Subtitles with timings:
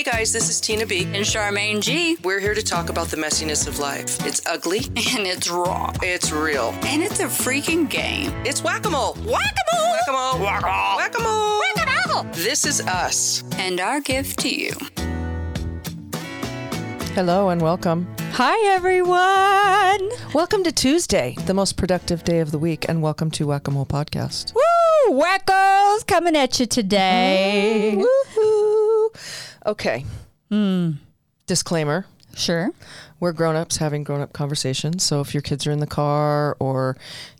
[0.00, 1.02] Hey guys, this is Tina B.
[1.02, 2.16] And Charmaine G.
[2.24, 4.24] We're here to talk about the messiness of life.
[4.24, 5.92] It's ugly, And it's raw.
[6.02, 8.30] it's real, And it's a freaking game.
[8.46, 9.12] it's whack a mole.
[9.16, 9.90] Whack-a-mole!
[9.92, 10.38] Whack a mole.
[10.96, 11.60] Whack a mole.
[11.76, 12.24] Whack-a-mole!
[12.32, 13.44] This is us.
[13.58, 14.72] And our gift to you.
[17.14, 18.08] Hello and welcome.
[18.32, 20.10] Hi, everyone.
[20.32, 23.70] Welcome to Tuesday, the most productive day of the week, and welcome to Whack a
[23.70, 24.54] Mole Podcast.
[24.54, 25.20] Woo!
[25.20, 27.96] Wackos coming at you today.
[27.98, 28.29] Woohoo!
[29.70, 30.04] Okay.
[31.46, 32.06] Disclaimer.
[32.34, 32.70] Sure.
[33.20, 35.02] We're grown-ups having grown-up conversations.
[35.04, 36.96] So if your kids are in the car or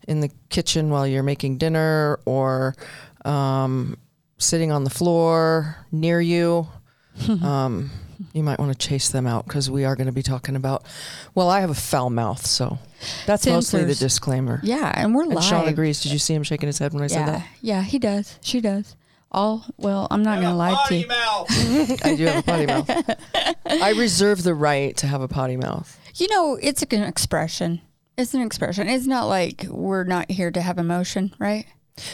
[0.07, 2.74] in the kitchen while you're making dinner or
[3.24, 3.97] um,
[4.38, 6.69] sitting on the floor near you,
[7.43, 7.91] um,
[8.33, 10.85] you might want to chase them out because we are going to be talking about.
[11.35, 12.79] Well, I have a foul mouth, so
[13.27, 14.60] that's mostly the disclaimer.
[14.62, 15.45] Yeah, and we're And live.
[15.45, 16.02] Sean agrees.
[16.02, 17.46] Did you see him shaking his head when I said that?
[17.60, 18.38] Yeah, yeah, he does.
[18.43, 18.95] She does.
[19.33, 21.07] All well, I'm not gonna lie to you.
[21.07, 22.01] that?
[22.05, 22.91] I do have a potty mouth.
[23.67, 25.97] I reserve the right to have a potty mouth.
[26.17, 27.81] You know, it's an expression.
[28.19, 28.89] It's an expression.
[28.89, 31.65] It's not like we're not here to have emotion, right?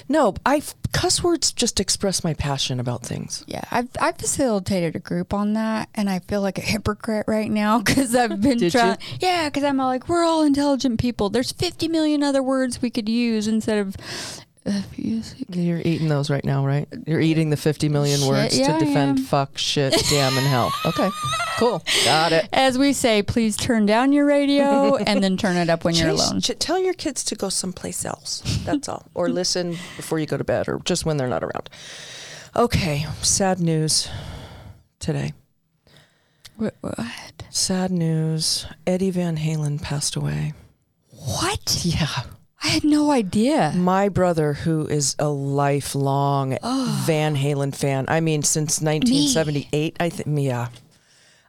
[0.08, 3.44] No, I cuss words just express my passion about things.
[3.46, 7.50] Yeah, I've I facilitated a group on that, and I feel like a hypocrite right
[7.50, 8.70] now because I've been Did you?
[8.80, 8.98] trying.
[9.20, 11.30] Yeah, because I'm all like, we're all intelligent people.
[11.30, 13.96] There's 50 million other words we could use instead of.
[14.66, 16.88] Uh, You're eating those right now, right?
[17.06, 20.72] You're eating the 50 million Shit, words yeah, to defend fuck, shit, damn, and hell.
[20.86, 21.08] Okay,
[21.58, 21.82] cool.
[22.04, 22.48] Got it.
[22.52, 26.10] As we say, please turn down your radio and then turn it up when you're
[26.10, 26.40] alone.
[26.40, 28.42] tell your kids to go someplace else.
[28.64, 29.06] That's all.
[29.14, 31.70] Or listen before you go to bed or just when they're not around.
[32.54, 34.08] Okay, sad news
[34.98, 35.32] today.
[36.56, 36.74] What?
[36.80, 37.44] What?
[37.50, 38.66] Sad news.
[38.86, 40.54] Eddie Van Halen passed away.
[41.10, 41.82] What?
[41.84, 42.22] Yeah.
[42.62, 43.72] I had no idea.
[43.76, 47.02] My brother, who is a lifelong Oh.
[47.06, 50.68] Van Halen fan, I mean, since 1978, I think, yeah.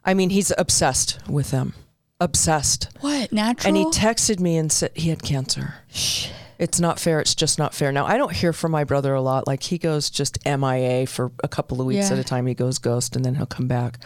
[0.04, 1.74] I mean, he's obsessed with them.
[2.20, 2.88] Obsessed.
[3.00, 3.32] What?
[3.32, 3.68] Natural?
[3.68, 5.74] And he texted me and said he had cancer.
[5.88, 6.28] Shh.
[6.58, 7.20] It's not fair.
[7.20, 7.92] It's just not fair.
[7.92, 9.46] Now, I don't hear from my brother a lot.
[9.46, 12.14] Like, he goes just MIA for a couple of weeks Yeah.
[12.14, 12.46] at a time.
[12.46, 14.00] He goes ghost and then he'll come back.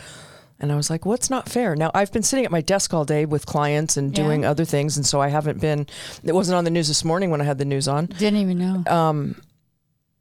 [0.63, 1.75] And I was like, what's not fair?
[1.75, 4.23] Now, I've been sitting at my desk all day with clients and Yeah.
[4.25, 4.97] doing other things.
[4.97, 5.87] And so I haven't been,
[6.23, 8.07] it wasn't on the news this morning when I had the news on.
[8.07, 8.85] Didn't even know.
[8.87, 9.43] Um,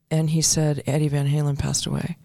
[0.09, 2.18] and he said Eddie Van Halen passed away.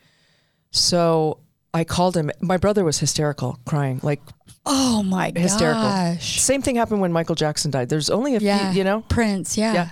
[0.71, 1.39] So
[1.75, 2.31] I called him.
[2.41, 4.01] My brother was hysterical, crying.
[4.03, 4.21] Like
[4.65, 5.83] oh my hysterical.
[5.83, 6.41] gosh.
[6.41, 7.89] same thing happened when Michael Jackson died.
[7.89, 8.71] There's only a Yeah.
[8.73, 9.03] few, you know.
[9.09, 9.57] Prince.
[9.57, 9.73] Yeah.
[9.75, 9.89] Yeah.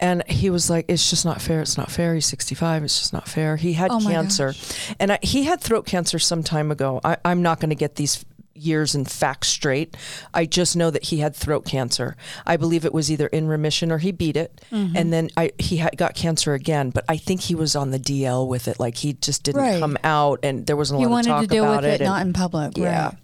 [0.00, 1.60] And he was like, "It's just not fair.
[1.60, 2.14] It's not fair.
[2.14, 2.84] He's 65.
[2.84, 4.54] It's just not fair." He had Oh cancer,
[5.00, 7.00] and I, he had throat cancer some time ago.
[7.04, 9.96] I, I'm not going to get these years and facts straight.
[10.34, 12.16] I just know that he had throat cancer.
[12.44, 14.96] I believe it was either in remission or he beat it, Mm-hmm.
[14.96, 16.90] and then I, he had, got cancer again.
[16.90, 18.78] But I think he was on the DL with it.
[18.80, 19.80] Like he just didn't Right.
[19.80, 22.00] come out, and there wasn't a He lot of talk to deal about with it,
[22.00, 22.76] and- not in public.
[22.76, 23.04] yeah.
[23.06, 23.14] Right.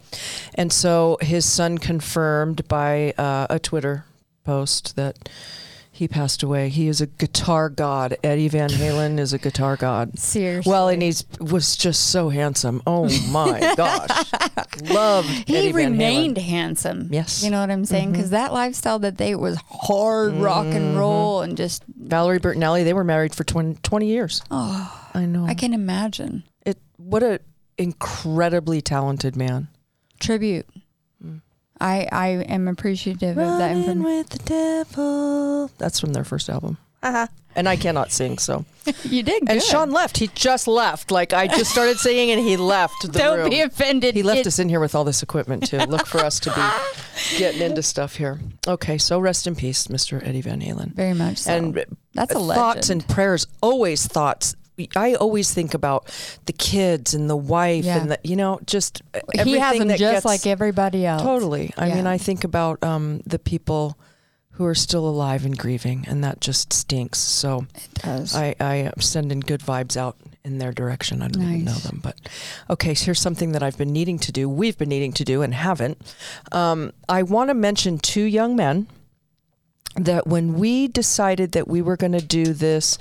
[0.56, 4.04] And so his son confirmed by uh, a Twitter
[4.44, 5.28] post that
[5.94, 6.70] he passed away.
[6.70, 8.16] He is a guitar god.
[8.24, 10.18] Eddie Van Halen is a guitar god.
[10.18, 10.68] Seriously.
[10.68, 12.82] Well, and he's was just so handsome.
[12.84, 14.32] Oh my gosh,
[14.90, 17.08] loved he Eddie Van remained handsome.
[17.12, 17.36] Yes.
[17.38, 17.44] Mm-hmm.
[17.44, 18.10] You know what I'm saying?
[18.10, 22.82] Because that lifestyle that they was hard rock and roll and just, Valerie Bertinelli.
[22.82, 24.42] They were married for 20, 20 years.
[24.50, 25.46] oh, I know.
[25.46, 26.42] I can imagine.
[26.66, 26.76] it.
[26.96, 27.38] What a
[27.78, 29.68] incredibly talented man.
[30.18, 30.66] Tribute.
[31.80, 34.02] I, I am appreciative of that Running information.
[34.04, 35.70] with the devil.
[35.78, 36.78] That's from their first album.
[37.02, 37.26] Uh-huh.
[37.56, 38.64] And I cannot sing, so.
[39.04, 39.50] You did good.
[39.50, 40.18] And Sean left.
[40.18, 41.10] He just left.
[41.10, 43.50] Like I just started singing, and he left the Don't room.
[43.50, 44.14] be offended.
[44.14, 45.78] he left It- us in here with all this equipment too.
[45.78, 48.40] Look for us to be getting into stuff here.
[48.66, 50.26] Okay, so rest in peace, Mr.
[50.26, 50.94] Eddie Van Halen.
[50.94, 51.52] Very much so.
[51.54, 51.84] And
[52.14, 52.60] That's a legend.
[52.62, 53.46] thoughts and prayers.
[53.62, 54.56] Always thoughts.
[54.96, 56.10] I always think about
[56.46, 57.98] the kids and the wife Yeah.
[58.00, 59.02] and the you know just
[59.44, 61.22] he has them that just gets- like everybody else.
[61.22, 61.72] Totally.
[61.76, 63.96] I mean, I think about um, the people
[64.52, 67.18] who are still alive and grieving, and that just stinks.
[67.18, 68.36] So It does.
[68.36, 71.22] I, I am sending good vibes out in their direction.
[71.22, 72.16] I don't even know them, but
[72.70, 72.94] okay.
[72.94, 74.48] So here's something that I've been needing to do.
[74.48, 75.98] We've been needing to do and haven't.
[76.52, 78.86] Um, I want to mention two young men
[79.96, 82.96] that when we decided that we were going to do this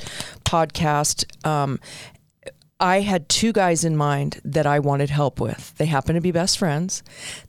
[0.45, 1.80] podcast, um,
[2.80, 5.75] I had two guys in mind that I wanted help with.
[5.78, 7.01] They happen to be best friends.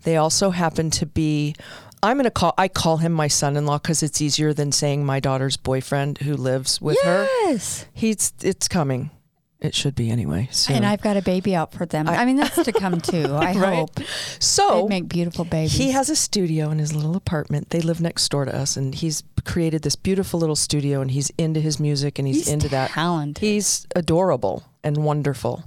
[0.04, 1.54] They also happen to be.
[2.02, 2.54] I'm going to call.
[2.58, 6.80] I call him my son-in-law because it's easier than saying my daughter's boyfriend who lives
[6.80, 7.24] with her.
[7.46, 7.86] yes.
[7.92, 8.32] He's.
[8.42, 9.10] It's coming.
[9.60, 10.50] It should be anyway.
[10.68, 12.06] And I've got a baby out for them.
[12.06, 13.24] I, mean, that's to come too.
[13.32, 13.76] I Right.
[13.76, 13.98] hope
[14.38, 15.72] so they make beautiful babies.
[15.72, 17.70] He has a studio in his little apartment.
[17.70, 21.00] They live next door to us, and he's created this beautiful little studio.
[21.00, 22.90] And he's into his music, and he's, He's into that.
[22.90, 23.42] talented.
[23.42, 25.64] He's adorable and wonderful.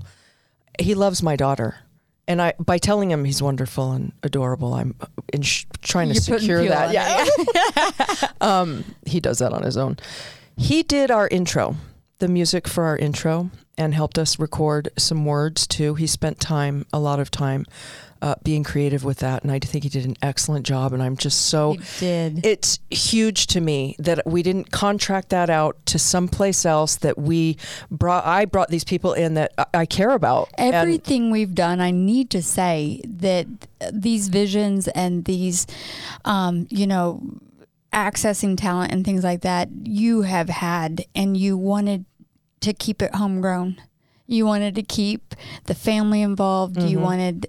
[0.80, 1.78] He loves my daughter,
[2.28, 4.94] and I by telling him he's wonderful and adorable, I'm
[5.42, 6.94] sh- trying to You're secure that.
[6.94, 9.98] Yeah, um, he does that on his own.
[10.56, 11.78] He did our intro,
[12.20, 15.94] the music for our intro, and helped us record some words too.
[15.96, 17.66] He spent time, a lot of time,
[18.24, 20.94] uh, being creative with that, and I think he did an excellent job.
[20.94, 22.44] And I'm just so He did.
[22.44, 27.58] it's huge to me that we didn't contract that out to someplace else that we
[27.92, 30.50] brought I brought these people in that I- I care about.
[30.58, 33.46] And- Everything we've done, I need to say that
[33.94, 35.68] these visions and these,
[36.26, 37.22] um, you know,
[37.94, 42.06] accessing talent and things like that, you have had, and you wanted
[42.62, 43.82] to keep it homegrown.
[44.26, 45.36] You wanted to keep
[45.66, 46.82] the family involved.
[46.82, 47.48] You wanted,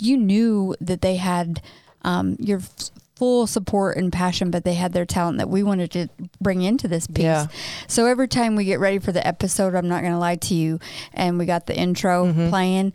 [0.00, 1.62] you knew that they had
[2.02, 5.90] um, your f- full support and passion, but they had their talent that we wanted
[5.92, 6.08] to
[6.40, 7.22] bring into this piece.
[7.24, 7.46] Yeah.
[7.86, 10.54] So every time we get ready for the episode, I'm not going to lie to
[10.54, 10.80] you,
[11.12, 12.48] and we got the intro Mm-hmm.
[12.48, 12.92] playing,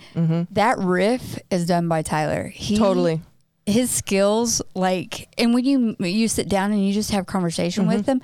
[0.51, 2.47] that riff is done by Tyler.
[2.47, 3.21] He, totally.
[3.65, 7.93] His skills like and when you you sit down and you just have conversation Mm-hmm.
[7.97, 8.21] with him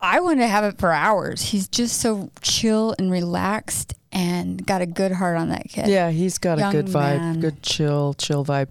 [0.00, 4.82] i want to have it for hours he's just so chill and relaxed and got
[4.82, 7.40] a good heart on that kid Yeah, he's got a Young good vibe, man.
[7.40, 8.68] good chill, chill vibe.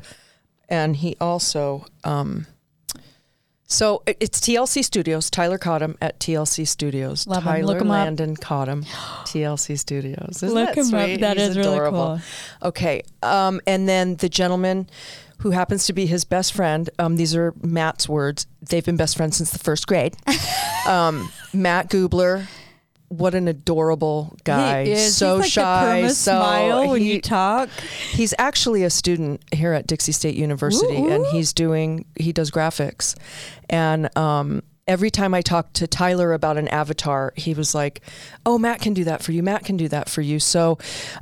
[0.70, 2.46] And he also um
[3.66, 5.30] so it's TLC Studios.
[5.30, 7.26] Tyler Cottom at TLC Studios.
[7.26, 7.54] Love him.
[7.54, 8.04] Tyler Look him up.
[8.06, 10.44] Landon Cottom, TLC Studios.
[10.44, 11.06] Isn't Look that him up.
[11.06, 11.22] sweet?
[11.22, 12.20] That He's is really adorable.
[12.62, 12.68] cool.
[12.68, 13.02] Okay.
[13.24, 14.90] Um, and then the gentleman
[15.42, 16.90] who happens to be his best friend.
[17.00, 18.48] Um, these are Matt's words.
[18.62, 20.16] They've been best friends since the first grade.
[20.88, 22.48] um, Matt Gubler.
[23.10, 24.86] What an adorable guy.
[24.86, 25.18] He is.
[25.18, 26.02] So He's like shy.
[26.04, 27.68] the so smile when he- you talk
[28.12, 32.52] He's actually a student here at Dixie State University, Ooh, and he's doing he does
[32.52, 33.16] graphics,
[33.70, 38.02] and um, every time I talked to Tyler about an avatar, he was like,
[38.46, 39.42] "Oh, Matt can do that for you.
[39.42, 40.78] Matt can do that for you." So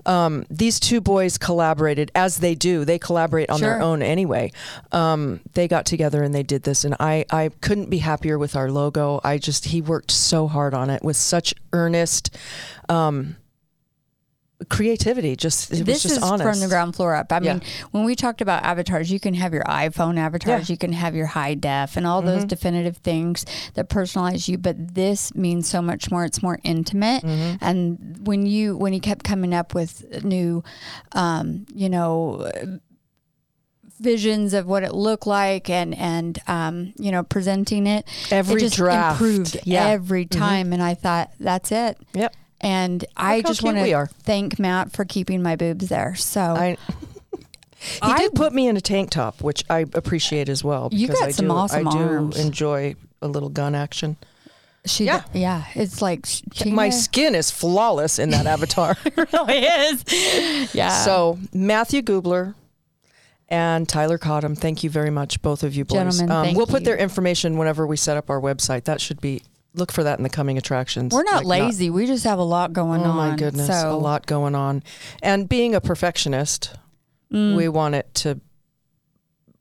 [0.08, 2.84] um, these two boys collaborated as they do.
[2.84, 4.52] They collaborate on their own anyway.
[4.92, 8.56] Um, they got together and they did this, and I I couldn't be happier with
[8.56, 9.22] our logo.
[9.24, 12.36] I just he worked so hard on it with such earnest.
[12.90, 13.36] Um,
[14.68, 17.32] creativity just it this was just is honest from the ground floor up.
[17.32, 17.54] I Yeah.
[17.54, 17.62] mean,
[17.92, 20.60] when we talked about avatars, you can have your iPhone avatars, Yeah.
[20.60, 20.72] Mm-hmm.
[20.74, 23.46] you can have your high def, and all those definitive things
[23.76, 24.58] that personalize you.
[24.58, 26.26] But this means so much more.
[26.26, 27.24] It's more intimate.
[27.24, 27.56] Mm-hmm.
[27.62, 30.64] And when you when he kept coming up with new,
[31.14, 32.52] um, you know.
[34.02, 38.06] Visions of what it looked like, and and um, you know, presenting it.
[38.32, 39.20] Every it just draft.
[39.20, 39.88] improved Yeah.
[39.88, 41.98] every time, and I thought that's it.
[42.14, 42.34] Yep.
[42.62, 46.16] And I Look how just want to thank Matt for keeping my boobs there.
[46.16, 46.78] So I
[47.80, 50.90] he did put me in a tank top, which I appreciate as well.
[50.92, 52.38] You got I some do, awesome I do arms.
[52.38, 54.18] enjoy a little gun action.
[54.86, 55.24] She, Yeah.
[55.34, 55.82] yeah, yeah.
[55.82, 56.26] It's like
[56.66, 58.96] My skin is flawless in that avatar.
[59.06, 60.70] it really is.
[60.74, 60.90] Yeah.
[60.90, 62.56] so Matthew Gubler
[63.48, 65.98] and Tyler Cottom, thank you very much, both of you boys.
[65.98, 66.86] Um, Gentlemen, thank we'll put you.
[66.86, 68.84] their information whenever we set up our website.
[68.84, 69.42] That should be
[69.80, 71.14] look for that in the coming attractions.
[71.14, 71.90] we're not Like, lazy.
[71.90, 73.16] we just have a lot going Oh on.
[73.16, 74.84] my goodness, So a lot going on.
[75.24, 76.76] And being a perfectionist,
[77.34, 78.40] mm, we want it to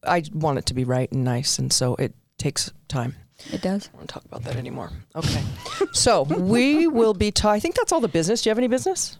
[0.07, 3.17] I want it to be right and nice and so it takes time.
[3.53, 3.87] it does.
[3.89, 4.91] I don't want to talk about that anymore.
[5.17, 5.43] Okay.
[5.93, 8.43] so we will be ta- I think that's all the business.
[8.43, 9.19] Do you have any business?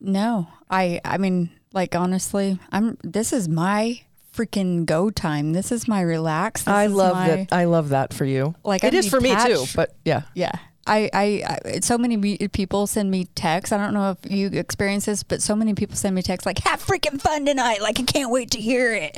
[0.00, 1.00] No, I.
[1.04, 2.98] I mean, like honestly, I'm.
[3.02, 4.00] This is my
[4.34, 5.52] freaking go time.
[5.52, 6.62] This is my relax.
[6.62, 8.54] This I love my- that I love that for you.
[8.64, 10.22] Like, it I'm is for me too, but yeah.
[10.34, 10.52] Yeah.
[10.86, 13.72] I, I, I, so many people send me texts.
[13.72, 16.58] I don't know if you experience this, but so many people send me texts like,
[16.60, 17.80] have freaking fun tonight.
[17.80, 19.16] Like, I can't wait to hear it.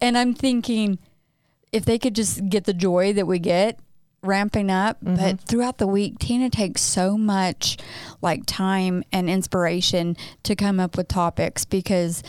[0.00, 0.98] And I'm thinking,
[1.72, 3.80] if they could just get the joy that we get
[4.22, 5.16] ramping up, mm-hmm.
[5.16, 7.76] but throughout the week, Tina takes so much
[8.22, 12.22] like time and inspiration to come up with topics because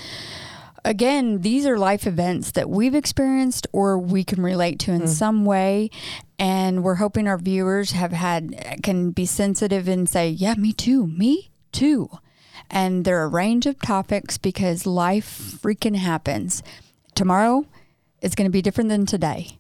[0.86, 5.44] again, these are life events that we've experienced or we can relate to in some
[5.44, 5.89] way.
[6.39, 11.08] And we're hoping our viewers have had, can be sensitive and say, yeah, me too,
[11.08, 12.10] me too.
[12.70, 16.63] And there are a range of topics because life freaking happens.
[17.15, 17.65] Tomorrow
[18.22, 19.60] is going to be different than today.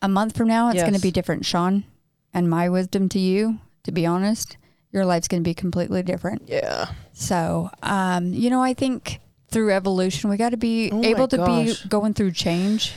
[0.00, 1.44] A month from now, it's going to be different.
[1.44, 1.84] Sean,
[2.32, 4.56] and my wisdom to you, to be honest,
[4.92, 6.42] your life's going to be completely different.
[6.46, 6.92] Yeah.
[7.12, 9.20] So, um, you know, I think
[9.50, 11.82] through evolution, we got to be Oh able to gosh.
[11.82, 12.94] be going through change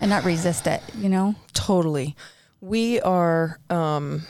[0.00, 1.34] and not resist it, you know?
[1.54, 2.14] Totally.
[2.60, 4.22] We are um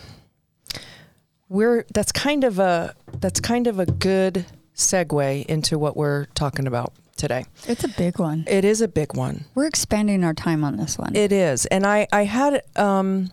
[1.49, 6.67] we're that's kind of a that's kind of a good segue into what we're talking
[6.67, 7.45] about today.
[7.69, 8.45] It's a big one.
[8.49, 9.45] It is a big one.
[9.55, 11.15] We're expanding our time on this one.
[11.15, 11.67] It is.
[11.67, 13.31] And I, I had um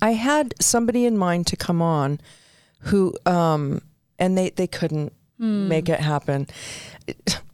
[0.00, 2.20] I had somebody in mind to come on
[2.80, 3.82] who um
[4.18, 6.46] and they, they couldn't make it happen.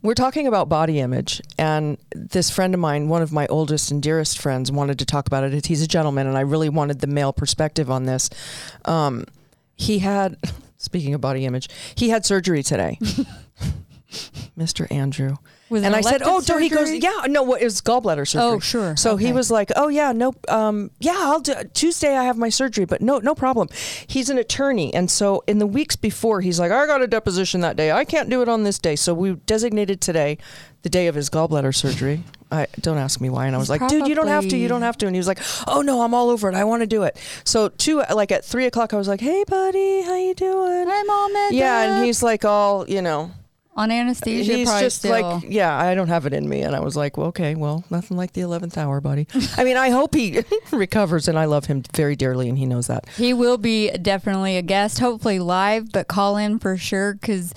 [0.01, 4.01] We're talking about body image, and this friend of mine, one of my oldest and
[4.01, 5.65] dearest friends, wanted to talk about it.
[5.65, 8.29] He's a gentleman, and I really wanted the male perspective on this.
[8.85, 9.25] Um,
[9.75, 10.37] he had,
[10.77, 12.99] speaking of body image, he had surgery today.
[14.57, 14.89] Mr.
[14.91, 15.37] Andrew.
[15.69, 16.91] Was and I said, "Oh, don't he goes?
[16.91, 18.57] Yeah, no, what it was gallbladder surgery.
[18.57, 18.95] Oh, sure.
[18.97, 22.15] So he was like, "Oh yeah, no, um, yeah, I'll do Tuesday.
[22.17, 23.69] I have my surgery, but no, no problem."
[24.07, 27.61] He's an attorney, and so in the weeks before, he's like, "I got a deposition
[27.61, 27.91] that day.
[27.91, 30.37] I can't do it on this day." So we designated today,
[30.81, 32.23] the day of his gallbladder surgery.
[32.51, 34.57] I don't ask me why, and I was like, "Dude, you don't have to.
[34.57, 36.55] You don't have to." And he was like, "Oh no, I'm all over it.
[36.55, 39.43] I want to do it." So two, like at three o'clock, I was like, "Hey,
[39.47, 41.35] buddy, how you doing?" Hi, mom.
[41.35, 43.31] and Yeah, and he's like all, you know,
[43.79, 44.53] on anesthesia.
[44.57, 45.11] he's probably just still.
[45.21, 46.63] like, yeah, I don't have it in me.
[46.63, 49.25] And I was like, well, okay, well, nothing like the 11th hour, buddy.
[49.55, 52.87] I mean, I hope he recovers and I love him very dearly and he knows
[52.87, 53.07] that.
[53.15, 57.53] He will be definitely a guest, hopefully live, but call in for sure because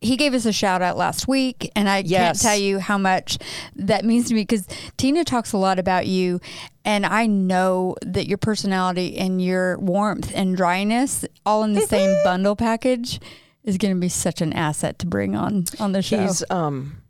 [0.00, 2.40] he gave us a shout out last week, and I Yes.
[2.40, 3.36] can't tell you how much
[3.76, 4.66] that means to me because
[4.96, 6.40] Tina talks a lot about you,
[6.86, 12.08] and I know that your personality and your warmth and dryness, all in the same
[12.08, 12.24] mm-hmm.
[12.24, 13.20] bundle package,
[13.70, 16.20] is going to be such an asset to bring on on the show.
[16.22, 17.02] He's, um,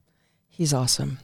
[0.48, 1.18] he's awesome.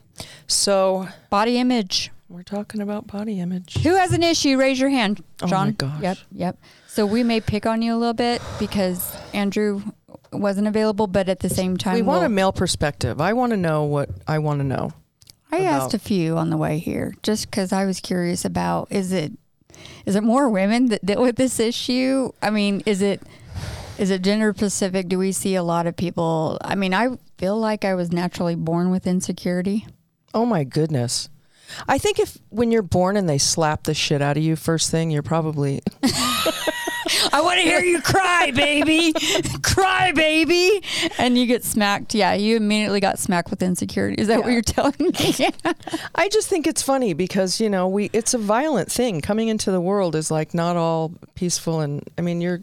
[0.46, 2.10] So Body image.
[2.28, 3.74] we're talking about body image.
[3.82, 4.56] Who has an issue?
[4.58, 5.76] Raise your hand, John.
[5.80, 6.02] Oh my gosh.
[6.02, 6.58] Yep, yep.
[6.88, 9.82] So we may pick on you a little bit because Andrew
[10.32, 13.20] wasn't available, but at the same time, We want a we'll- male perspective.
[13.20, 14.92] I want to know what I want to know.
[15.52, 18.88] I about- asked a few on the way here just because I was curious about
[18.90, 19.32] is it
[20.06, 22.32] is it more women that deal with this issue?
[22.40, 23.20] I mean, is it
[23.98, 25.08] is it gender specific?
[25.08, 26.58] Do we see a lot of people?
[26.62, 29.86] I mean, I feel like I was naturally born with insecurity.
[30.34, 31.28] Oh my goodness.
[31.88, 34.90] I think if when you're born and they slap the shit out of you first
[34.90, 35.80] thing, you're probably
[37.32, 39.12] I want to hear you cry, baby.
[39.62, 40.82] cry, baby.
[41.18, 42.14] And you get smacked.
[42.14, 44.20] Yeah, you immediately got smacked with insecurity.
[44.20, 45.10] Is that what you're telling me?
[46.14, 49.70] I just think it's funny because you know we it's a violent thing coming into
[49.70, 52.62] the world is like not all peaceful and I mean you're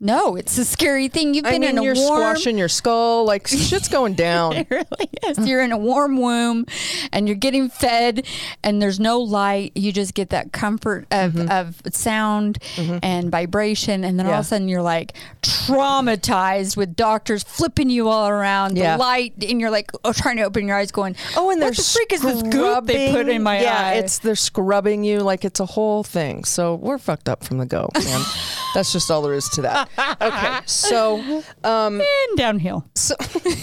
[0.00, 1.34] no, it's a scary thing.
[1.34, 2.20] You've I been mean in a you're warm.
[2.20, 4.52] squashing your skull like shit's going down.
[4.54, 5.38] It really is.
[5.48, 6.66] You're in a warm womb
[7.12, 8.24] and you're getting fed
[8.62, 9.72] and there's no light.
[9.74, 12.58] You just get that comfort of, of sound
[13.02, 14.04] and vibration.
[14.04, 14.38] And then all Mm-hmm.
[14.40, 18.96] Of a sudden you're like traumatized with doctors flipping you all around, Yeah.
[18.96, 21.76] the light, and you're like oh, trying to open your eyes going, Oh, and what
[21.76, 23.94] the freak is this goop they put in my yeah, eye?
[23.94, 26.44] it's they're scrubbing you like it's a whole thing.
[26.44, 28.22] So we're fucked up from the go, man.
[28.78, 29.88] That's just all there is to that.
[30.20, 32.88] Okay, so um, and downhill.
[32.94, 33.16] so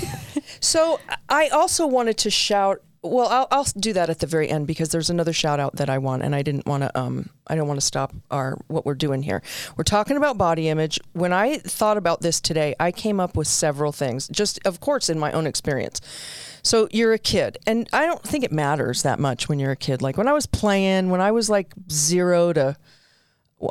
[0.59, 2.81] so I also wanted to shout.
[3.01, 5.89] Well, I'll, I'll do that at the very end because there's another shout out that
[5.89, 6.99] I want, and I didn't want to.
[6.99, 9.41] Um, I don't want to stop our what we're doing here.
[9.77, 10.99] We're talking about body image.
[11.13, 14.27] When I thought about this today, I came up with several things.
[14.27, 16.01] Just of course in my own experience.
[16.61, 19.77] So you're a kid, and I don't think it matters that much when you're a
[19.77, 20.01] kid.
[20.01, 22.75] Like when I was playing, when I was like zero to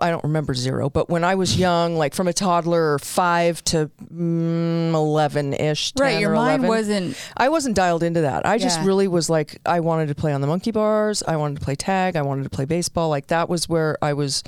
[0.01, 3.91] I don't remember zero, but when I was young, like from a toddler, five to
[4.13, 8.47] mm, eleven ish, Right, your or mind 11, wasn't I wasn't dialed into that.
[8.47, 11.23] I just really was like, I wanted to play on the monkey bars.
[11.23, 12.17] I wanted to play tag.
[12.17, 13.09] I wanted to play baseball.
[13.09, 14.43] Like that was where I was.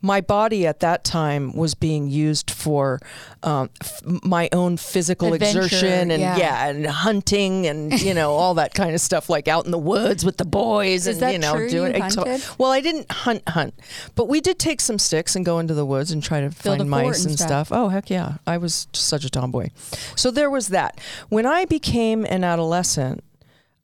[0.00, 3.00] My body at that time was being used for
[3.42, 6.36] um, f- my own physical Adventure, exertion and yeah.
[6.36, 6.68] yeah.
[6.68, 10.24] and hunting and you know all that kind of stuff, like out in the woods
[10.24, 11.68] with the boys Is and you know true?
[11.68, 11.94] doing.
[11.96, 13.74] You well, I didn't hunt hunt,
[14.14, 16.78] but we did take some sticks and go into the woods and try to Build
[16.78, 17.66] find mice and and stuff.
[17.66, 17.68] stuff.
[17.76, 19.70] Oh heck yeah, I was such a tomboy.
[20.14, 21.00] So there was that.
[21.28, 23.24] When I became an adolescent,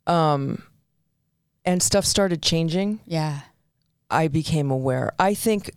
[0.06, 0.62] um,
[1.64, 3.40] and stuff started changing, yeah.
[4.10, 5.12] I became aware.
[5.18, 5.70] I think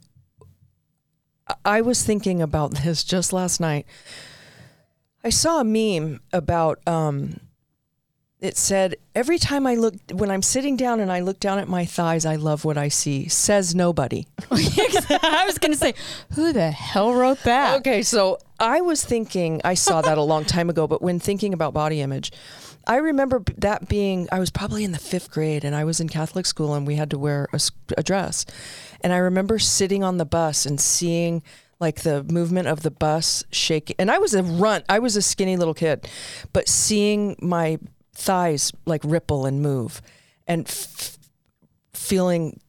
[1.64, 3.86] I was thinking about this just last night.
[5.24, 7.40] I saw a meme about um
[8.40, 11.68] it said every time I look when I'm sitting down and I look down at
[11.68, 13.28] my thighs, I love what I see.
[13.28, 14.28] Says nobody.
[14.52, 15.96] I was going to say,
[16.36, 17.80] who the hell wrote that?
[17.80, 21.52] Okay, so I was thinking, I saw that a long time ago, but when thinking
[21.52, 22.32] about body image,
[22.88, 26.08] I remember that being, I was probably in the fifth grade and I was in
[26.08, 27.48] Catholic school and we had to wear
[27.98, 28.46] a dress.
[29.02, 31.44] And I remember sitting on the bus and seeing
[31.80, 33.98] like the movement of the bus shaking.
[34.00, 36.10] And I was a runt, I was a skinny little kid,
[36.54, 37.78] but seeing my
[38.14, 40.02] thighs like ripple and move
[40.48, 41.20] and f-
[41.94, 42.60] feeling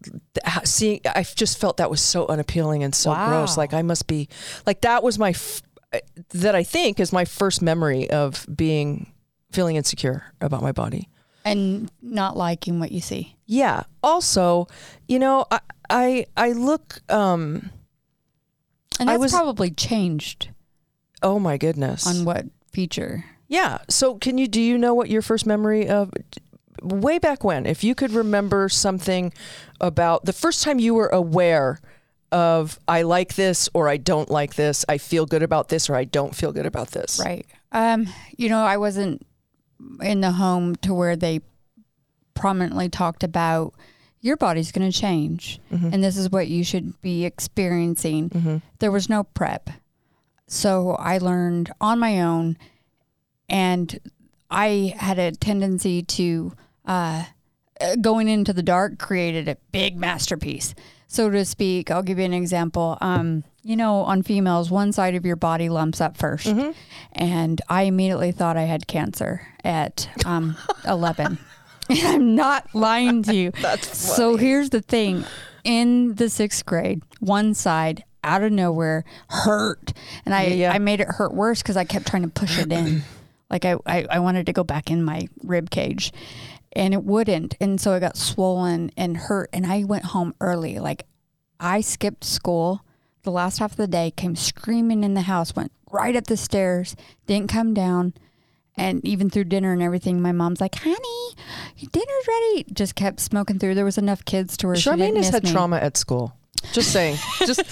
[0.65, 4.29] seeing i just felt that was so unappealing and so gross like i must be
[4.67, 9.11] like that was my f- eh, that i think is my first memory of being
[9.51, 11.09] feeling insecure about my body
[11.45, 13.37] And not liking what you see.
[13.47, 14.67] yeah also
[15.07, 17.71] you know i i, I look um
[19.01, 20.51] And I was- probably changed
[21.23, 23.25] oh my goodness on what feature.
[23.49, 23.79] Yeah.
[23.89, 26.13] So can you do you know what your first memory of
[26.83, 29.33] way back when if you could remember something
[29.81, 31.81] about the first time you were aware
[32.31, 35.97] of I like this or I don't like this, I feel good about this or
[35.97, 37.19] I don't feel good about this.
[37.25, 37.47] Right.
[37.73, 39.27] Um, you know, I wasn't
[40.03, 41.41] in the home to where they
[42.35, 43.75] prominently talked about
[44.21, 48.31] your body's going to change and this is what you should be experiencing.
[48.81, 49.71] There was no prep.
[50.49, 52.57] So I learned on my own
[53.49, 53.99] and
[54.51, 56.53] I had a tendency to
[56.87, 57.25] uh, uh,
[58.01, 60.75] going into the dark created a big masterpiece,
[61.07, 61.91] so to speak.
[61.91, 62.99] I'll give you an example.
[63.01, 66.75] Um, you know, on females, one side of your body lumps up 1st
[67.13, 70.57] and I immediately thought I had cancer at um,
[70.89, 71.39] 11.
[71.91, 73.51] And I'm not lying to you.
[73.83, 75.25] So here's the thing:
[75.65, 79.95] in the sixth grade, one side out of nowhere hurt,
[80.27, 80.73] and I yeah.
[80.73, 83.03] I made it hurt worse because I kept trying to push it in.
[83.51, 86.13] Like I, I, I wanted to go back in my rib cage
[86.73, 87.57] and it wouldn't.
[87.61, 90.79] And so I got swollen and hurt and I went home early.
[90.79, 91.07] Like
[91.61, 92.85] I skipped school
[93.23, 96.37] the last half of the day, came screaming in the house, went right up the
[96.37, 96.97] stairs,
[97.27, 98.15] didn't come down.
[98.77, 101.35] And even through dinner and everything, my mom's like, honey,
[101.77, 102.65] your dinner's ready.
[102.73, 103.75] Just kept smoking through.
[103.75, 105.53] There was enough kids to where she Charmaine didn't has had me.
[105.53, 106.33] trauma at school.
[106.73, 107.17] Just saying.
[107.41, 107.63] Just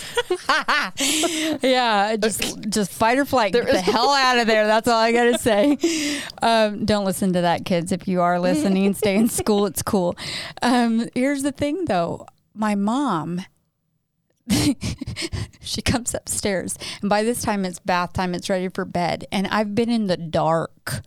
[1.63, 3.53] yeah, just just fight or flight.
[3.53, 4.67] Get the hell out of there.
[4.67, 6.21] That's all I gotta say.
[6.43, 7.93] Um, don't listen to that, kids.
[7.93, 9.67] If you are listening, stay in school.
[9.67, 10.17] It's cool.
[10.63, 12.27] Um, here's the thing, though.
[12.55, 13.43] My mom.
[15.61, 19.49] she comes upstairs and by this time it's bath time it's ready for bed and
[19.49, 21.03] i've been in the dark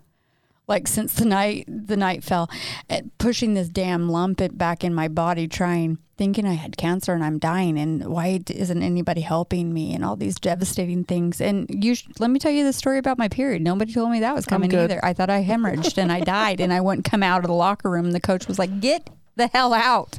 [0.69, 2.49] like since the night the night fell
[2.87, 7.13] and pushing this damn lump it back in my body trying thinking i had cancer
[7.13, 11.41] and i'm dying and why isn't anybody helping me and all these devastating things.
[11.41, 13.61] And you sh- let me tell you the story about my period.
[13.61, 15.03] Nobody told me that was coming either.
[15.03, 17.89] I thought i hemorrhaged and i died and i wouldn't come out of the locker
[17.89, 18.11] room.
[18.11, 20.17] The coach was like get the hell out.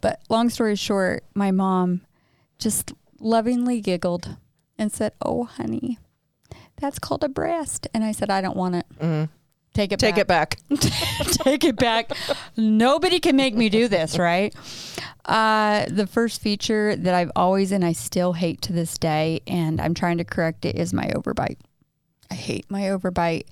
[0.00, 2.02] But long story short my mom
[2.58, 4.36] just lovingly giggled
[4.78, 5.98] and said oh honey
[6.76, 7.86] that's called a breast.
[7.94, 9.24] And i said i don't want it mm-hmm.
[9.76, 10.58] Take it take back it back.
[11.44, 12.10] take it back.
[12.56, 14.54] Nobody can make me do this, right?
[15.24, 19.80] Uh, the first feature that I've always and I still hate to this day, and
[19.80, 21.58] I'm trying to correct it, is my overbite.
[22.30, 23.44] I hate my overbite.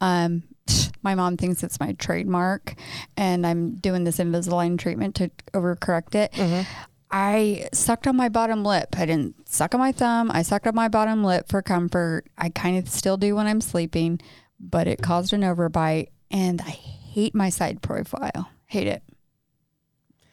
[0.00, 0.44] Um,
[1.02, 2.74] my mom thinks it's my trademark,
[3.16, 6.66] and I'm doing this Invisalign treatment to overcorrect it.
[7.10, 8.96] I sucked on my bottom lip.
[8.98, 10.32] I didn't suck on my thumb.
[10.32, 12.26] I sucked on my bottom lip for comfort.
[12.36, 14.20] I kind of still do when I'm sleeping,
[14.60, 18.48] but it caused an overbite, and I hate my side profile.
[18.66, 19.02] Hate it.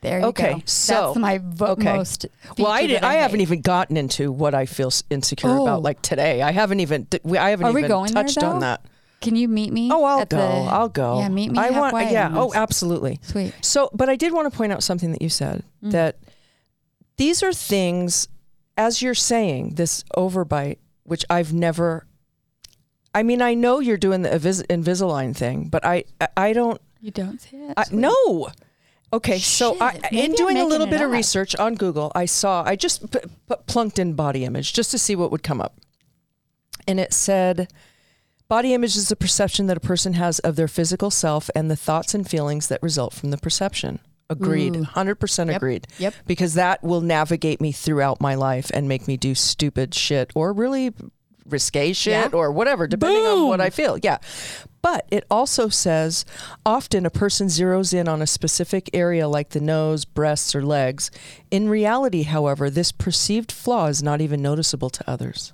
[0.02, 0.62] There you Okay, go.
[0.66, 1.96] so- that's my vo- okay.
[1.96, 2.26] most.
[2.58, 5.62] Well, I, did, that I haven't even gotten into what I feel insecure Oh.
[5.64, 6.42] about like today.
[6.42, 8.84] I haven't even we- I haven't Are even going there, touched on that.
[9.22, 9.92] Can you meet me?
[9.92, 10.38] Oh, I'll go.
[10.38, 11.20] the- I'll go.
[11.20, 12.32] Yeah, meet me I want halfway yeah.
[12.34, 13.20] Oh, absolutely.
[13.22, 13.54] Sweet.
[13.62, 15.92] So, but I did want to point out something that you said Mm.
[15.92, 16.18] that
[17.18, 18.28] these are things,
[18.78, 22.08] as you're saying, this overbite, which I've never.
[23.14, 26.80] I mean, I know you're doing the Invis- Invisalign thing, but I, I, I don't.
[27.02, 27.74] You don't see it?
[27.78, 28.50] I, no.
[29.14, 31.14] Okay, so I, in doing a little bit of up.
[31.14, 33.20] research on Google, I saw I just p-
[33.50, 35.76] p- plunked in body image just to see what would come up,
[36.88, 37.72] and it said.
[38.48, 41.76] Body image is the perception that a person has of their physical self and the
[41.78, 44.00] thoughts and feelings that result from the perception.
[44.30, 44.74] Agreed.
[44.74, 45.56] 100% Yep.
[45.56, 45.88] agreed.
[46.00, 46.14] Yep.
[46.28, 50.52] Because that will navigate me throughout my life and make me do stupid shit or
[50.52, 50.92] really
[51.52, 52.30] risque shit Yeah.
[52.34, 53.98] or whatever, depending on what I feel.
[54.02, 54.18] Yeah.
[54.82, 56.26] But it also says
[56.66, 61.12] often a person zeroes in on a specific area like the nose, breasts, or legs.
[61.52, 65.52] In reality, however, this perceived flaw is not even noticeable to others.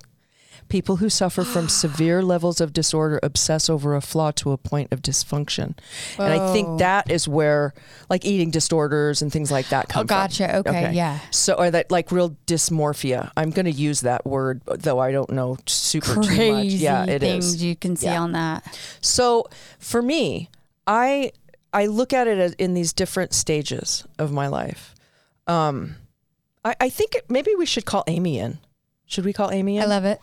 [0.68, 4.92] People who suffer from severe levels of disorder obsess over a flaw to a point
[4.92, 5.76] of dysfunction.
[6.18, 6.52] And I Oh.
[6.52, 7.72] think that is where
[8.10, 10.62] like eating disorders and things like that come Oh, gotcha.
[10.64, 10.74] from.
[10.74, 11.20] Okay, yeah.
[11.30, 13.30] So or that like real dysmorphia.
[13.36, 16.28] I'm going to use that word though I don't know super too much.
[16.28, 17.44] Crazy Yeah, it is.
[17.52, 18.20] things you can see Yeah.
[18.20, 18.78] on that.
[19.00, 19.46] So
[19.78, 20.50] for me,
[20.86, 21.32] I
[21.72, 24.94] I look at it as in these different stages of my life.
[25.46, 25.96] Um,
[26.64, 28.58] I, I think it, maybe we should call Amy in.
[29.06, 29.82] Should we call Amy in?
[29.82, 30.18] I love it.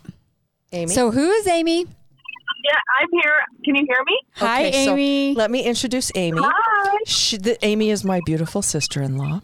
[0.75, 0.93] Amy.
[0.93, 1.79] So who is Amy?
[1.85, 3.33] Yeah, I'm here.
[3.63, 4.19] Can you hear me?
[4.35, 5.35] Hi, Okay, so Amy.
[5.35, 6.41] let me introduce Amy.
[6.43, 6.97] Hi.
[7.05, 9.41] She, the, Amy is my beautiful sister-in-law.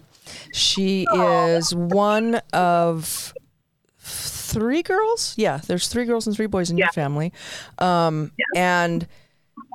[0.52, 3.32] She is one of
[4.00, 5.34] three girls.
[5.36, 7.32] Yeah, there's three girls and three boys in your family,
[7.78, 9.06] um, and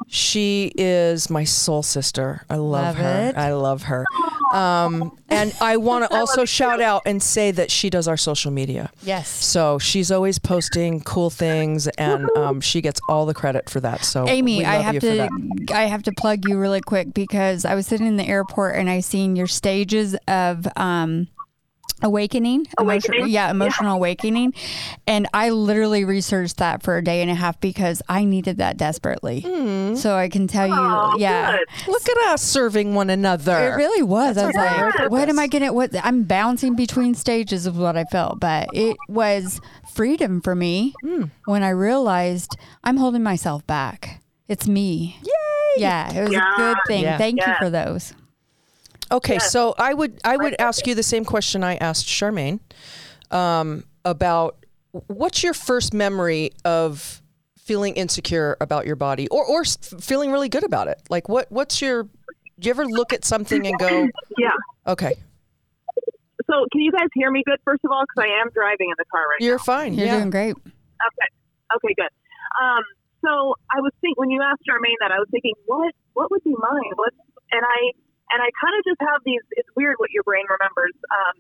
[0.08, 2.44] she is my soul sister.
[2.50, 3.30] I love, Love her.
[3.30, 3.38] it.
[3.38, 4.06] I love her.
[4.54, 8.52] Um, and I want to also shout out and say that she does our social
[8.52, 8.92] media.
[9.04, 9.28] Yes.
[9.28, 14.06] So she's always posting cool things, and um, she gets all the credit for that.
[14.06, 15.30] So Amy, I have you to.
[15.74, 18.90] I have to plug you really quick because I was sitting in the airport and
[18.90, 21.28] I seen your stages of um
[22.04, 24.54] awakening, Emotion- yeah, emotional awakening,
[25.08, 28.78] and I literally researched that for a day and a half because I needed that
[28.78, 29.42] desperately.
[29.96, 31.58] So I can tell you, Oh, yeah.
[31.58, 31.88] good.
[31.92, 33.72] Look at us serving one another.
[33.72, 34.38] It really was.
[34.38, 35.60] I was That's our like, what am I purpose.
[35.60, 35.74] gonna?
[35.74, 39.60] What I'm bouncing between stages of what I felt, but it was
[39.94, 41.24] freedom for me Hmm.
[41.46, 44.22] when I realized I'm holding myself back.
[44.48, 45.18] It's me.
[45.24, 45.82] Yay!
[45.82, 47.04] Yeah, it was a good thing.
[47.04, 47.18] Yeah.
[47.18, 48.14] Thank you for those.
[49.12, 52.60] Okay, so I would I would ask you the same question I asked Charmaine
[53.32, 54.58] um, about
[55.08, 57.22] what's your first memory of
[57.58, 61.02] feeling insecure about your body, or or s- feeling really good about it.
[61.10, 62.10] Like what what's your do
[62.62, 64.50] you ever look at something and go, Yeah.
[64.88, 65.14] okay,
[66.50, 68.04] So can you guys hear me good, first of all?
[68.04, 69.46] Because I am driving in the car right now.
[69.46, 69.64] you're now.
[69.64, 69.94] fine.
[69.94, 70.18] You're yeah.
[70.18, 70.56] doing great.
[70.58, 71.30] Okay.
[71.76, 72.10] Okay, good.
[72.60, 72.82] Um,
[73.24, 76.44] so I was thinking when you asked Charmaine that, I was thinking, what what would
[76.44, 76.92] be mine?
[76.96, 77.14] What
[77.52, 77.92] and I
[78.32, 79.42] and I kind of just have these.
[79.56, 80.96] It's weird what your brain remembers.
[81.10, 81.36] Um,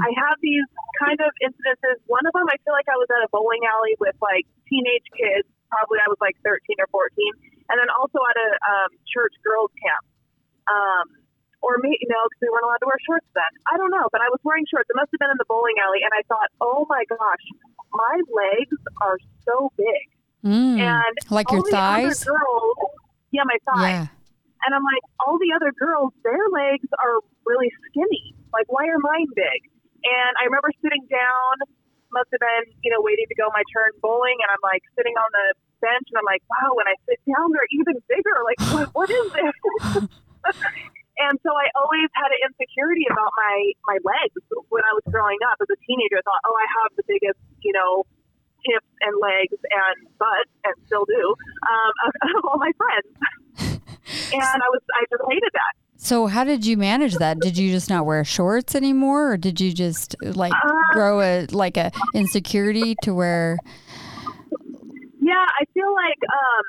[0.00, 0.66] I have these
[1.02, 1.98] kind of incidences.
[2.06, 5.06] One of them, I feel like I was at a bowling alley with like teenage
[5.16, 5.46] kids.
[5.70, 7.14] Probably I was like 13 or 14,
[7.70, 10.02] and then also at a um, church girls camp.
[10.70, 11.06] Um,
[11.62, 13.52] or me, you know, because we weren't allowed to wear shorts then.
[13.68, 14.88] I don't know, but I was wearing shorts.
[14.88, 17.44] It must have been in the bowling alley, and I thought, oh my gosh,
[17.92, 20.06] my legs are so big,
[20.42, 20.80] Mm.
[20.80, 22.24] and Like your thighs?
[22.24, 22.76] girls,
[23.30, 23.82] yeah, my thighs.
[23.92, 24.06] Yeah.
[24.66, 28.36] And I'm like, all the other girls, their legs are really skinny.
[28.52, 29.60] Like, why are mine big?
[30.04, 31.64] And I remember sitting down,
[32.12, 35.14] must have been, you know, waiting to go my turn bowling, and I'm like sitting
[35.14, 35.46] on the
[35.80, 38.36] bench, and I'm like, wow, when I sit down, they're even bigger.
[38.42, 39.56] Like, what, what is this?
[41.24, 43.56] and so I always had an insecurity about my
[43.94, 46.18] my legs when I was growing up as a teenager.
[46.18, 48.08] I thought, oh, I have the biggest, you know,
[48.64, 51.22] hips and legs and butt, and still do,
[51.64, 53.10] um, of, of all my friends.
[54.32, 55.74] and I was, I just hated that.
[55.96, 57.40] So how did you manage that?
[57.40, 61.46] Did you just not wear shorts anymore, or did you just like Uh, grow a
[61.52, 63.58] like a insecurity to where?
[65.20, 66.64] Yeah, I feel like um,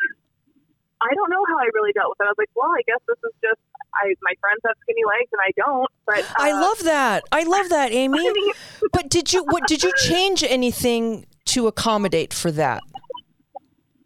[1.01, 2.23] I don't know how I really dealt with it.
[2.23, 3.61] I was like, well, I guess this is just
[3.95, 5.89] I my friends have skinny legs and I don't.
[6.05, 7.23] But uh, I love that.
[7.31, 8.19] I love that, Amy.
[8.91, 12.81] But did you what did you change anything to accommodate for that?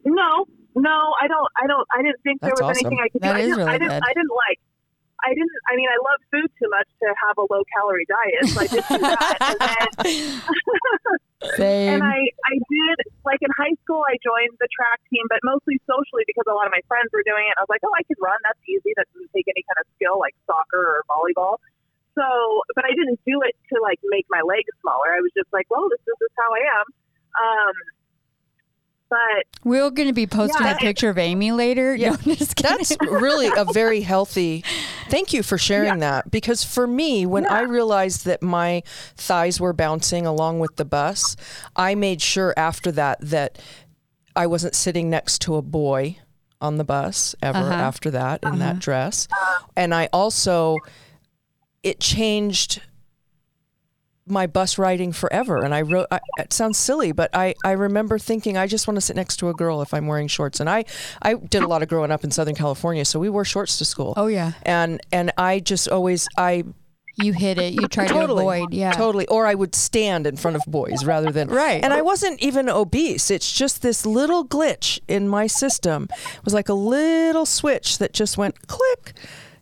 [0.04, 1.50] No, no, I don't.
[1.56, 1.88] I don't.
[1.92, 2.92] I didn't think That's there was awesome.
[2.92, 3.40] anything I could That do.
[3.40, 4.04] I is didn't, really I didn't, good.
[4.04, 4.60] I didn't like.
[5.26, 5.58] I didn't.
[5.72, 8.44] I mean, I love food too much to have a low calorie diet.
[8.52, 9.90] So I did do that, and then
[11.58, 11.98] Same.
[11.98, 15.80] and I, I did like in high school I joined the track team, but mostly
[15.88, 17.56] socially because a lot of my friends were doing it.
[17.56, 18.38] I was like, oh, I can run.
[18.44, 18.92] That's easy.
[18.98, 21.58] That doesn't take any kind of skill like soccer or volleyball.
[22.18, 22.26] So,
[22.76, 25.16] but I didn't do it to like make my legs smaller.
[25.16, 26.86] I was just like, well, this, this is how I am.
[27.36, 27.76] Um,
[29.16, 31.96] but We're going to be posting Yeah, a picture of Amy later.
[31.96, 32.16] Yeah.
[32.26, 32.56] No, just.
[32.62, 34.64] That's really a very healthy.
[35.10, 38.82] Thank you for sharing that because for me, when I realized that my
[39.16, 41.36] thighs were bouncing along with the bus,
[41.76, 43.60] I made sure after that that
[44.36, 46.18] I wasn't sitting next to a boy
[46.62, 47.74] on the bus ever Uh-huh.
[47.74, 49.28] after that in that dress.
[49.76, 50.78] And I also,
[51.84, 52.82] it changed
[54.28, 55.64] my bus riding forever.
[55.64, 58.96] And I wrote, I, it sounds silly, but I, I remember thinking, I just want
[58.96, 60.60] to sit next to a girl if I'm wearing shorts.
[60.60, 60.86] And I,
[61.22, 63.86] I did a lot of growing up in Southern California, so we wore shorts to
[63.86, 64.14] school.
[64.18, 64.54] Oh, yeah.
[64.64, 66.64] And, and I just always, I
[67.18, 67.74] you hit it.
[67.74, 68.74] You tried totally, to avoid.
[68.74, 68.92] Yeah.
[68.92, 69.28] totally.
[69.28, 71.82] Or I would stand in front of boys rather than Right.
[71.82, 73.32] And I wasn't even obese.
[73.32, 76.08] It's just this little glitch in my system.
[76.12, 79.14] It was like a little switch that just went click.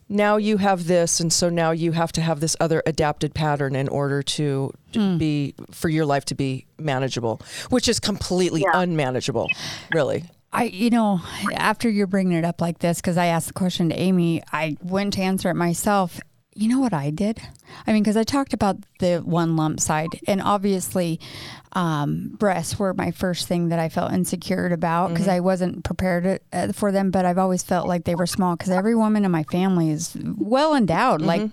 [0.10, 3.76] Now you have this, and so now you have to have this other adapted pattern
[3.76, 5.18] in order to, Hmm.
[5.18, 9.48] be for your life to be manageable, which is completely unmanageable,
[9.94, 10.26] really.
[10.52, 11.20] I, you know,
[11.56, 14.78] after you're bringing it up like this, because I asked the question to Amy, I
[14.84, 16.20] went to answer it myself.
[16.56, 17.42] You know what I did?
[17.88, 21.20] I mean, because I talked about the one lump side, and obviously,
[21.74, 26.40] um, breasts were my first thing that I felt insecure about because I wasn't prepared
[26.52, 27.10] uh, for them.
[27.10, 30.16] But I've always felt like they were small because every woman in my family is
[30.38, 31.22] well endowed.
[31.22, 31.50] Like,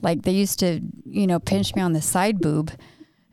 [0.00, 2.70] like they used to, you know, pinch me on the side boob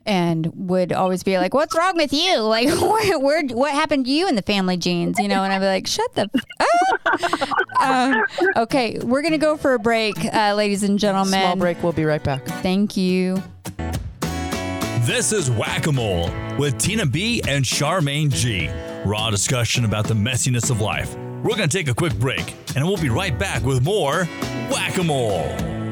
[0.06, 2.36] and would always be like, "What's wrong with you?
[2.56, 5.58] Like, where, where what happened to you in the family genes?" You know, and I'd
[5.58, 8.24] be like, "Shut the." F- up." um,
[8.56, 11.40] okay, we're gonna go for a break, uh, ladies and gentlemen.
[11.40, 11.82] Small break.
[11.82, 12.46] We'll be right back.
[12.46, 13.42] Thank you.
[15.06, 18.68] This is Whack a Mole with Tina B and Charmaine G.
[19.04, 21.14] Raw discussion about the messiness of life.
[21.44, 24.24] We're going to take a quick break and we'll be right back with more
[24.68, 25.85] Whack a Mole.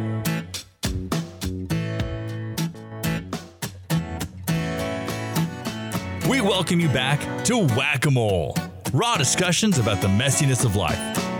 [6.29, 8.57] We welcome you back to Whack a Mole.
[8.93, 10.99] Raw discussions about the messiness of life.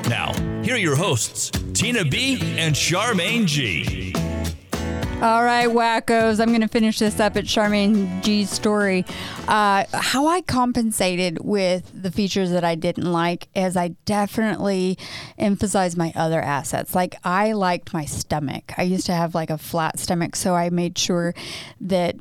[0.09, 4.13] Now, here are your hosts, Tina B and Charmaine G.
[5.23, 6.39] All right, wackos.
[6.39, 9.07] I'm going to finish this up at Charmaine G's story.
[9.49, 14.99] Uh, how I compensated with the features that I didn't like is I definitely
[15.39, 16.95] emphasized my other assets.
[16.95, 18.75] Like I liked my stomach.
[18.77, 21.35] I used to have like a flat stomach, so I made sure
[21.81, 22.17] that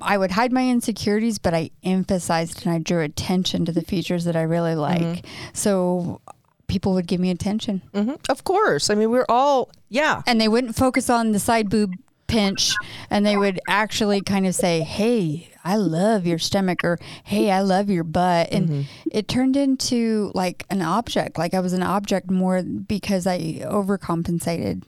[0.00, 4.24] I would hide my insecurities, but I emphasized and I drew attention to the features
[4.24, 5.12] that I really mm-hmm.
[5.12, 5.24] like.
[5.52, 6.20] So
[6.66, 7.82] people would give me attention.
[7.92, 8.14] Mm-hmm.
[8.28, 8.90] Of course.
[8.90, 10.22] I mean, we're all, yeah.
[10.26, 11.92] and they wouldn't focus on the side boob
[12.28, 12.74] pinch
[13.08, 17.60] and they would actually kind of say hey i love your stomach or hey i
[17.60, 18.82] love your butt and mm-hmm.
[19.10, 24.82] it turned into like an object like i was an object more because i overcompensated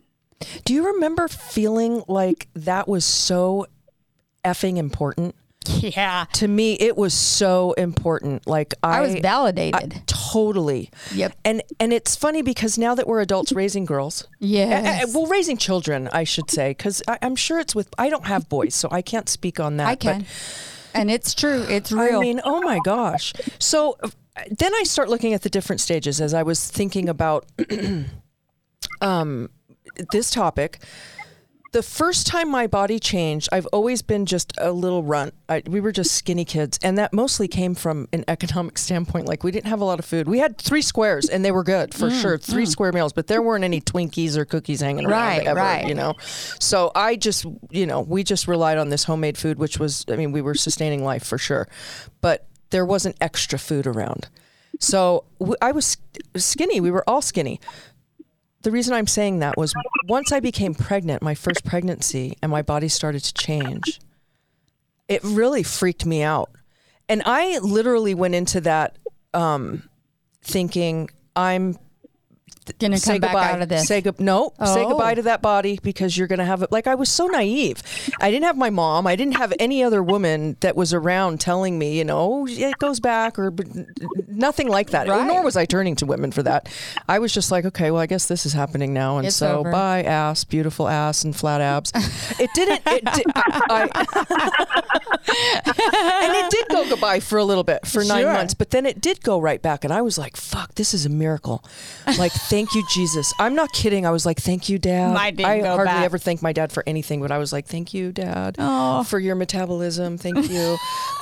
[0.65, 3.67] Do you remember feeling like that was so
[4.45, 5.35] effing important?
[5.69, 8.47] yeah To me, it was so important.
[8.47, 10.91] Like I, i was I- validated totally.
[11.15, 11.35] Yep.
[11.45, 16.09] And and it's funny because now that we're adults raising girls, uh, well, raising children,
[16.13, 17.89] I should say, because I'm sure it's with.
[17.99, 19.87] I don't have boys, so I can't speak on that.
[19.89, 20.27] i but- can
[20.93, 23.33] and it's true it's real I mean, oh my gosh.
[23.59, 23.97] So
[24.51, 27.45] then I start looking at the different stages as I was thinking about
[29.01, 29.51] um,
[30.13, 30.79] this topic.
[31.73, 35.35] The first time my body changed, I've always been just a little runt.
[35.49, 39.29] I, we were just skinny kids, and that mostly came from an economic standpoint.
[39.29, 40.27] Like we didn't have a lot of food.
[40.27, 42.39] We had three squares, and they were good for mm, sure.
[42.39, 42.43] Mm.
[42.43, 45.61] Three square meals, but there weren't any Twinkies or cookies hanging around Right, ever.
[45.61, 45.87] right.
[45.87, 49.79] You know, so I just, you know, we just relied on this homemade food, which
[49.79, 51.69] was, I mean, we were sustaining life for sure,
[52.21, 54.29] but there wasn't extra food around.
[54.81, 55.25] So
[55.61, 55.99] I was
[56.37, 56.81] skinny.
[56.81, 57.61] We were all skinny.
[58.63, 59.73] The reason I'm saying that was
[60.07, 64.01] once I became pregnant, my first pregnancy, and my body started to change,
[65.09, 66.51] it really freaked me out.
[67.09, 68.99] And I literally went into that
[69.33, 69.89] um,
[70.43, 71.77] thinking, I'm
[72.79, 73.51] gonna say come back goodbye.
[73.51, 74.21] out of this Say good.
[74.21, 74.91] No, say Oh.
[74.91, 76.71] goodbye to that body because you're gonna have it.
[76.71, 77.83] Like I was so naive.
[78.21, 79.07] I didn't have my mom.
[79.07, 83.01] I didn't have any other woman that was around telling me, you know, it goes
[83.01, 83.53] back or
[84.29, 85.09] nothing like that.
[85.09, 85.27] Right.
[85.27, 86.69] Nor was I turning to women for that.
[87.09, 89.59] I was just like, okay, well, I guess this is happening now, and It's so
[89.61, 89.71] over.
[89.73, 91.93] bye ass, beautiful ass, and flat abs.
[92.39, 92.83] It didn't.
[92.87, 93.89] It did, I,
[96.23, 98.33] and it did go goodbye for a little bit for nine Sure.
[98.33, 101.07] months, but then it did go right back, and I was like, "Fuck, this is
[101.07, 101.65] a miracle!"
[102.19, 103.33] Like, thank you, Jesus.
[103.39, 104.05] I'm not kidding.
[104.05, 106.05] I was like, "Thank you, Dad." Mine didn't I go hardly back.
[106.05, 109.05] ever thank my dad for anything, but I was like, "Thank you, Dad, Oh.
[109.05, 110.19] for your metabolism.
[110.19, 110.77] Thank you."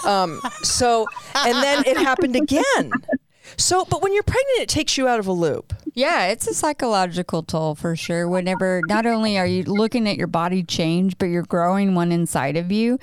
[0.04, 2.90] um, so, and then it happened again.
[3.56, 5.72] So, but when you're pregnant, it takes you out of a loop.
[5.94, 8.28] Yeah, it's a psychological toll for sure.
[8.28, 12.56] Whenever not only are you looking at your body change, but you're growing one inside
[12.56, 12.98] of you.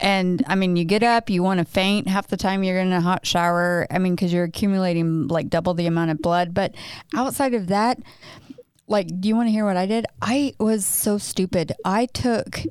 [0.00, 2.92] And I mean, you get up, you want to faint half the time you're in
[2.92, 3.86] a hot shower.
[3.90, 6.52] I mean, because you're accumulating like double the amount of blood.
[6.52, 6.74] But
[7.14, 7.98] outside of that,
[8.88, 10.06] like, do you want to hear what I did?
[10.20, 11.72] I was so stupid.
[11.84, 12.62] I took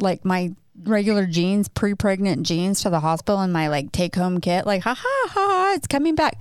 [0.00, 4.66] like my regular jeans, pre-pregnant jeans to the hospital in my like take-home kit.
[4.66, 6.38] Like, ha ha ha, it's coming back.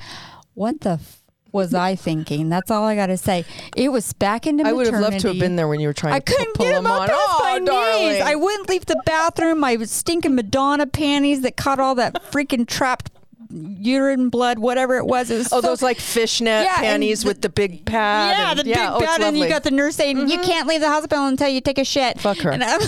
[0.53, 2.49] What the f- was I thinking?
[2.49, 3.45] That's all I got to say.
[3.77, 4.77] It was back into I maternity.
[4.77, 6.65] would have loved to have been there when you were trying I to couldn't pull
[6.65, 7.07] get them on.
[7.07, 8.07] past oh, my darling.
[8.13, 8.21] knees.
[8.23, 9.59] I wouldn't leave the bathroom.
[9.59, 13.12] My stinking Madonna panties that caught all that freaking trapped
[13.53, 15.29] urine, blood, whatever it was.
[15.29, 18.35] It was Oh, so- those like fishnet Yeah, panties the- with the big pad.
[18.37, 20.67] yeah, and- the big oh, it's bed, and you got the nurse saying you can't
[20.67, 22.19] leave the hospital until you take a shit.
[22.19, 22.51] Fuck her.
[22.53, 22.61] I'm,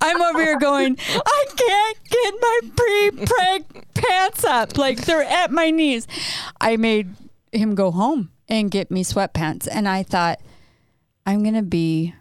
[0.00, 5.70] I'm over here going, I can't get my pre-preg pants up, like they're at my
[5.70, 6.06] knees.
[6.60, 7.14] I made
[7.52, 10.40] him go home and get me sweatpants, and I thought
[11.26, 12.14] I'm gonna be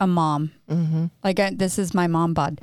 [0.00, 0.52] a mom.
[0.68, 1.06] Mm-hmm.
[1.22, 2.58] Like I, this is my mom bod.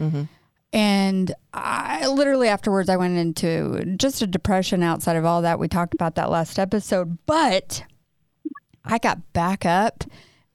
[0.74, 5.60] And I literally afterwards, I went into just a depression outside of all that.
[5.60, 7.84] We talked about that last episode, but
[8.86, 10.06] I got back up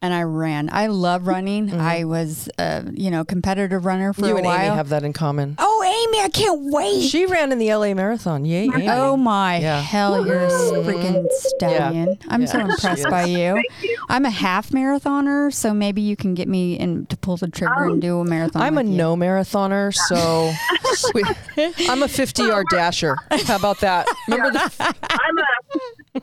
[0.03, 0.69] and I ran.
[0.73, 1.69] I love running.
[1.69, 1.81] Mm-hmm.
[1.81, 4.59] I was, a you know, competitive runner for you a and while.
[4.59, 5.57] Amy have that in common.
[5.59, 7.09] oh, Amy, I can't wait.
[7.09, 8.45] She ran in the LA Marathon.
[8.45, 8.89] Yay, Amy.
[8.89, 9.81] Oh my Yeah.
[9.81, 12.19] hell, you're a freaking stallion.
[12.29, 13.55] I'm so Yeah, she impressed by you.
[13.55, 13.99] Thank you.
[14.09, 17.85] I'm a half marathoner, so maybe you can get me in to pull the trigger
[17.85, 18.01] and oh.
[18.01, 18.63] do a marathon.
[18.63, 18.91] I'm a you.
[18.91, 20.53] no marathoner, so
[21.15, 21.25] we,
[21.89, 23.17] I'm a 50 yard dasher.
[23.47, 24.07] How about that?
[24.29, 26.21] Remember the, I'm a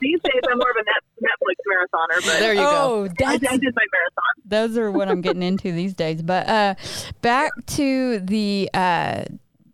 [0.00, 2.70] these days I'm more of a net, Netflix marathoner, but there you go.
[2.70, 3.08] Oh, I,
[3.38, 4.32] that's I did my marathon.
[4.44, 6.22] those are what I'm getting into these days.
[6.22, 6.74] But uh,
[7.20, 9.24] back to the uh,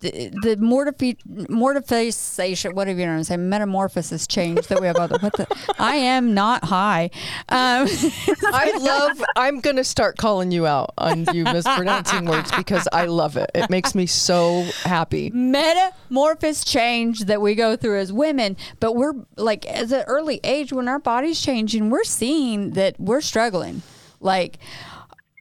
[0.01, 4.95] the, the mortifi- mortification, whatever you know what I'm saying, metamorphosis change that we have.
[4.95, 5.47] Other, what the?
[5.77, 7.09] I am not high.
[7.49, 7.87] Um,
[8.53, 9.23] I love.
[9.35, 13.51] I'm gonna start calling you out on you mispronouncing words because I love it.
[13.53, 15.31] It makes me so happy.
[15.31, 20.71] metamorphosis change that we go through as women, but we're like as an early age
[20.71, 23.81] when our body's changing, we're seeing that we're struggling.
[24.21, 24.59] Like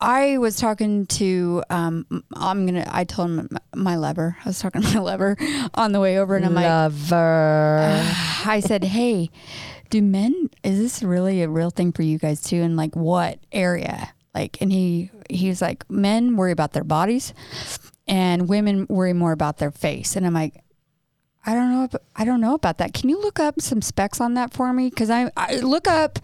[0.01, 2.85] I was talking to, um, I'm gonna.
[2.89, 4.37] I told him my lover.
[4.45, 5.37] I was talking to my lover
[5.75, 8.05] on the way over, and I'm like, Lover.
[8.47, 9.31] I said, "Hey,
[9.91, 10.51] do men?
[10.63, 12.63] Is this really a real thing for you guys too?
[12.63, 14.13] And like, what area?
[14.35, 17.35] Like?" And he he was like, "Men worry about their bodies,
[18.07, 20.63] and women worry more about their face." And I'm like.
[21.47, 21.85] I don't know.
[21.85, 22.93] ab- I don't know about that.
[22.93, 24.91] Can you look up some specs on that for me?
[24.91, 26.19] Because I, I look up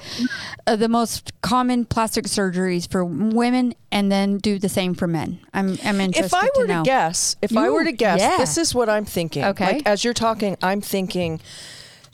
[0.67, 5.41] uh, the most common plastic surgeries for women, and then do the same for men.
[5.55, 6.27] I'm I'm interested.
[6.27, 8.37] if I were to, to, guess, if I were to guess, yeah.
[8.37, 9.45] this is what I'm thinking.
[9.45, 9.75] Okay.
[9.77, 11.41] Like as you're talking, I'm thinking,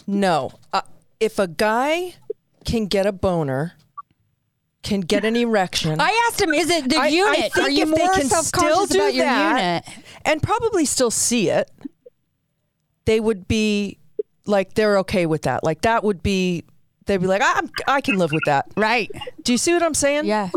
[0.07, 0.53] no.
[0.73, 0.83] Uh,
[1.19, 2.15] if a guy
[2.65, 3.73] can get a boner,
[4.83, 7.53] can get an erection, I asked him, "Is it the I- I unit?
[7.53, 9.85] think Are you if they more can self still conscious do about your unit?"
[10.25, 11.71] and probably still see it,
[13.11, 13.99] they would be
[14.47, 15.65] like they're okay with that.
[15.65, 16.63] Like that would be.
[17.07, 18.67] They'd be like, I'm, I can live with that.
[18.77, 19.11] Right.
[19.43, 20.27] Do you see what I'm saying?
[20.27, 20.51] Yeah.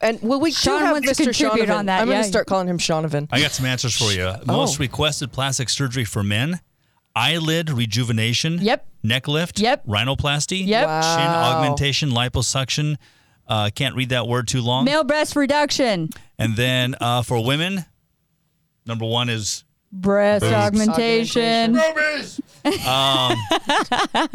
[0.00, 1.24] And well, we Sean do have wants to Mr.
[1.24, 1.76] contribute Shonovan.
[1.78, 3.26] on that, I'm going to start calling him Shonovan.
[3.32, 4.22] I got some answers for you.
[4.22, 4.38] Oh.
[4.46, 6.60] Most requested plastic surgery for men:
[7.16, 8.58] eyelid rejuvenation.
[8.60, 8.86] Yep.
[9.02, 9.58] Neck lift.
[9.58, 9.86] Yep.
[9.86, 10.64] Rhinoplasty.
[10.64, 10.82] Yep.
[10.86, 11.56] Chin Wow.
[11.56, 12.96] augmentation, liposuction.
[13.48, 14.84] Uh, can't read that word too long.
[14.84, 17.84] Male breast reduction, And then uh, for women,
[18.86, 21.78] number one is breast augmentation.
[22.86, 23.36] um,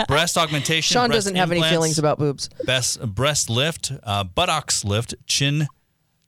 [0.07, 0.93] breast augmentation.
[0.93, 2.49] Sean breast doesn't have any implants, feelings about boobs.
[2.65, 5.67] best breast lift, uh, buttocks lift, chin,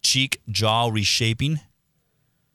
[0.02, 1.60] cheek, jaw reshaping.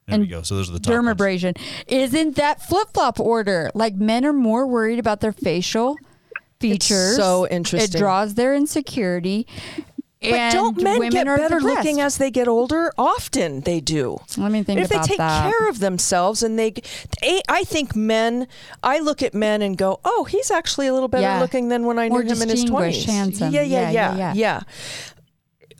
[0.06, 0.42] There we go.
[0.42, 1.16] So those are the top ones.
[1.16, 1.58] Dermabrasion.
[1.86, 3.70] Isn't that flip flop order?
[3.74, 5.96] Like men are more worried about their facial
[6.60, 7.16] features.
[7.16, 7.96] so interesting.
[7.96, 9.46] It draws their insecurity.
[10.30, 11.76] But don't men women get are better depressed.
[11.78, 12.92] looking as they get older?
[12.98, 14.18] Often they do.
[14.36, 14.96] Let me think about that.
[14.96, 15.50] if they take that.
[15.50, 16.72] care of themselves and they,
[17.20, 18.46] they, I think men.
[18.82, 21.40] I look at men and go, "Oh, he's actually a little better Yeah.
[21.40, 24.32] looking than when I knew More him in his twenties." Yeah, yeah, Yeah, yeah, yeah,
[24.34, 24.60] yeah,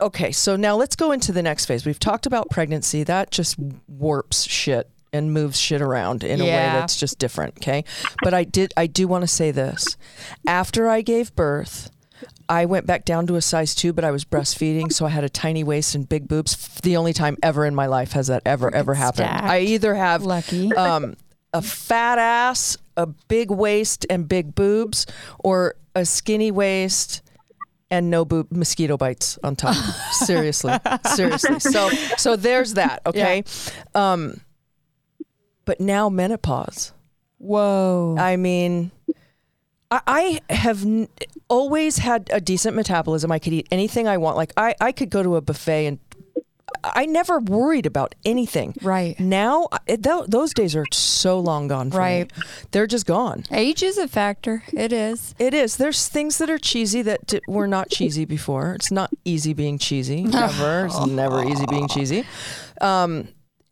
[0.01, 1.87] Okay, so now let's go into the next phase.
[1.87, 3.05] We've talked about pregnancy.
[3.05, 7.55] That just warps shit and moves shit around in a way that's just different.
[7.59, 7.85] Okay,
[8.23, 8.75] but I did.
[8.77, 9.97] I do want to say this.
[10.47, 11.91] After I gave birth.
[12.49, 15.25] I went back down to a size two, but I was breastfeeding, so I had
[15.25, 16.57] a tiny waist and big boobs.
[16.83, 19.29] The only time ever in my life has that ever ever happened.
[19.29, 19.45] stacked.
[19.45, 20.73] I either have Lucky.
[20.77, 21.17] um,
[21.53, 25.07] a fat ass, a big waist and big boobs,
[25.39, 27.23] or a skinny waist
[27.91, 29.77] and no boob mosquito bites on top.
[30.13, 30.75] seriously,
[31.15, 31.61] seriously.
[31.61, 33.03] So so there's that.
[33.07, 33.45] Okay.
[33.95, 34.41] Um,
[35.65, 36.93] but now menopause.
[37.39, 38.17] Whoa.
[38.19, 38.91] I mean,
[40.07, 41.09] I, I have n-
[41.49, 43.31] always had a decent metabolism.
[43.31, 44.37] I could eat anything I want.
[44.37, 45.99] Like I, I could go to a buffet and
[46.83, 48.75] I never worried about anything.
[48.83, 49.19] Right.
[49.19, 51.91] Now, I- th- those days are so long gone.
[51.91, 52.37] For Right.
[52.37, 52.43] Me.
[52.73, 53.45] They're just gone.
[53.51, 54.63] Age is a factor.
[54.73, 55.35] It is.
[55.39, 55.77] It is.
[55.77, 58.75] There's things that are cheesy that d- were not cheesy before.
[58.75, 60.23] It's not easy being cheesy.
[60.25, 60.87] Never.
[60.87, 62.25] it's never easy being cheesy.
[62.81, 63.29] Um,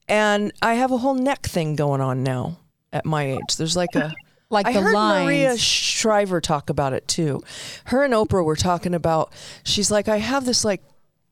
[0.09, 2.59] and I have a whole neck thing going on now
[2.95, 3.57] at my age.
[3.59, 4.15] There's like a
[4.53, 5.25] Like I the heard lines.
[5.25, 7.43] Maria Shriver talk about it too.
[7.87, 9.33] Her and Oprah were talking about.
[9.65, 10.83] She's like, I have this like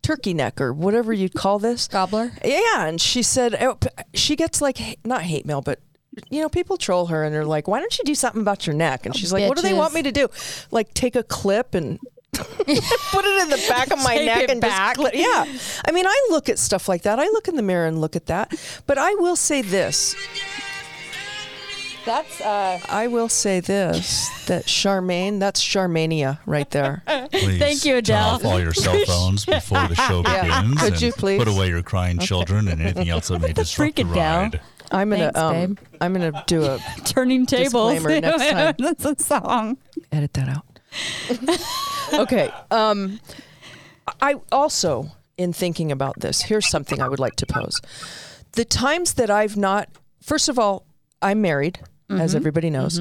[0.03, 1.87] turkey neck or whatever you'd call this.
[1.87, 2.33] Gobbler.
[2.43, 3.79] Yeah, and she said oh,
[4.15, 5.81] she gets like not hate mail, but
[6.31, 8.75] you know, people troll her and they're like, "Why don't you do something about your
[8.75, 10.29] neck?" And oh, she's like, "What do they want me to do?
[10.71, 11.99] Like take a clip and."
[12.33, 14.97] put it in the back of my Take neck and back.
[14.97, 15.45] just yeah.
[15.87, 17.19] I mean, I look at stuff like that.
[17.19, 18.55] I look in the mirror and look at that.
[18.87, 20.15] But I will say this:
[22.07, 27.03] That's uh I will say this that Charmaine, that's Charmania right there.
[27.31, 28.29] Please Thank you, Turn Adele.
[28.29, 30.63] off all your cell phones before the show Yeah.
[30.63, 30.81] begins.
[30.83, 31.39] Could you please?
[31.39, 34.15] Put away your crying children and anything else that may disrupt the freak Adele.
[34.43, 34.61] ride.
[34.93, 35.79] I'm gonna Thanks, um, babe.
[36.01, 37.93] I'm gonna do a turning tables.
[37.95, 38.74] Disclaimer next time.
[38.79, 39.77] That's a song.
[40.11, 40.66] edit that out.
[42.14, 42.51] okay.
[42.70, 43.20] Um,
[44.20, 47.81] I also, in thinking about this, here's something I would like to pose.
[48.53, 49.89] The times that I've not,
[50.20, 50.85] first of all,
[51.22, 51.79] I'm married,
[52.11, 53.01] as everybody knows.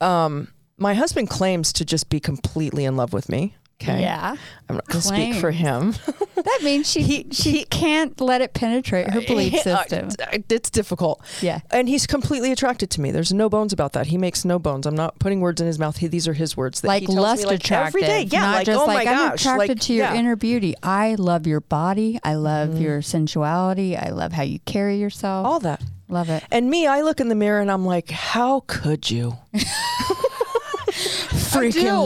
[0.00, 3.54] Um, my husband claims to just be completely in love with me.
[3.82, 4.00] Okay.
[4.00, 4.36] Yeah.
[4.68, 5.94] I'm not going to speak for him.
[6.36, 10.10] That means she she can't let it penetrate her belief system.
[10.20, 11.20] Uh, It's difficult.
[11.40, 11.60] Yeah.
[11.72, 13.10] And he's completely attracted to me.
[13.10, 14.06] There's no bones about that.
[14.06, 14.86] He makes no bones.
[14.86, 15.96] I'm not putting words in his mouth.
[15.96, 16.82] He, these are his words.
[16.82, 17.88] That like he tells lust me, like, attractive.
[17.88, 18.22] every day.
[18.30, 18.40] Yeah.
[18.42, 19.40] not like, just oh like my I'm gosh.
[19.40, 20.10] attracted like, to your yeah.
[20.10, 20.18] Mm-hmm.
[20.18, 20.74] inner beauty.
[20.82, 22.20] I love your body.
[22.22, 23.96] I love your sensuality.
[23.96, 25.46] I love how you carry yourself.
[25.46, 25.82] All that.
[26.08, 26.44] Love it.
[26.50, 29.36] And me, I look in the mirror and I'm like, how could you?
[30.90, 31.88] Freaking do.
[31.88, 31.98] I-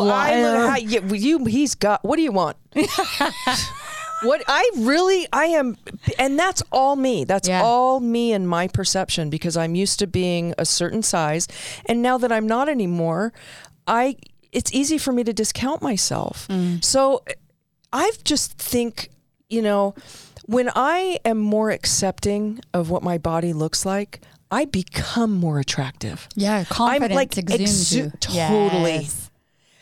[0.43, 0.57] liar.
[0.73, 2.05] I- you, you- he's got.
[2.05, 2.57] What do you want?
[4.23, 5.77] what I really, I am,
[6.19, 7.25] and that's all me.
[7.25, 7.63] That's Yeah.
[7.63, 11.47] all me and my perception because I'm used to being a certain size,
[11.87, 13.33] and now that I'm not anymore,
[13.87, 14.17] I.
[14.53, 16.49] It's easy for me to discount myself.
[16.49, 16.83] Mm.
[16.83, 17.23] So,
[17.93, 19.11] I just think,
[19.49, 19.95] you know,
[20.51, 24.21] when I am more accepting of what my body looks like.
[24.53, 26.29] I become more attractive.
[26.35, 28.95] Yeah, confidence like, exudes exu- totally.
[28.95, 29.31] Yes.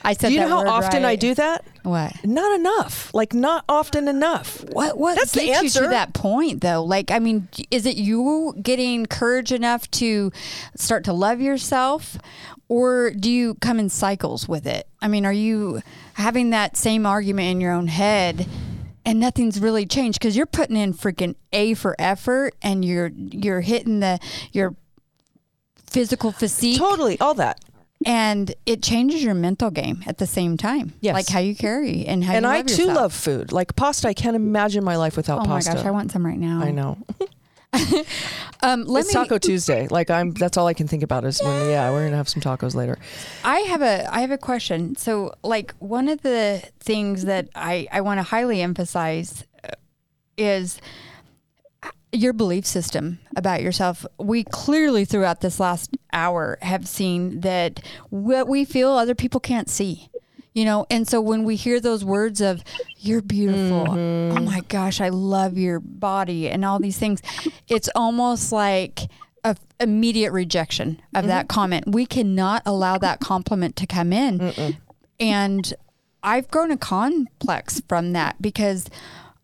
[0.02, 1.64] I said Do you know how often I do that?
[1.84, 2.12] What?
[2.22, 3.12] Not enough.
[3.14, 4.62] Like not often enough.
[4.70, 5.84] What what That's the answer.
[5.84, 6.84] to that point though?
[6.84, 10.30] Like I mean, is it you getting courage enough to
[10.76, 12.18] start to love yourself
[12.68, 14.86] or do you come in cycles with it?
[15.00, 15.80] I mean, are you
[16.14, 18.46] having that same argument in your own head
[19.08, 23.60] and nothing's really changed cuz you're putting in freaking A for effort and you're you're
[23.62, 24.18] hitting the
[24.52, 24.74] your
[25.76, 27.58] physical physique Totally, all that.
[28.04, 30.92] and it changes your mental game at the same time.
[31.00, 31.14] Yes.
[31.14, 32.96] Like how you carry and how and I too yourself.
[32.96, 33.52] love food.
[33.52, 35.70] Like pasta, I can't imagine my life without Oh pasta.
[35.70, 36.60] my gosh, I want some right now.
[36.62, 36.98] I know.
[38.62, 39.14] Um, let it's me.
[39.14, 39.86] Taco Tuesday.
[39.88, 40.32] Like I'm.
[40.32, 41.70] That's all I can think about is when.
[41.70, 42.98] Yeah, we're gonna have some tacos later.
[43.44, 44.96] I have a I have a question.
[44.96, 49.68] So, like one of the things that I I want to highly emphasize uh,
[50.36, 50.80] is
[52.10, 54.04] your belief system about yourself.
[54.18, 59.68] We clearly throughout this last hour have seen that what we feel other people can't
[59.68, 60.08] see.
[60.58, 62.64] You know, and so when we hear those words of
[62.98, 64.44] "you're beautiful," oh mm-hmm.
[64.44, 67.22] my gosh, I love your body, and all these things,
[67.68, 69.02] it's almost like
[69.44, 71.54] a immediate rejection of that mm-hmm.
[71.54, 71.84] comment.
[71.86, 74.76] We cannot allow that compliment to come in,
[75.20, 75.72] and
[76.24, 78.90] I've grown a complex from that because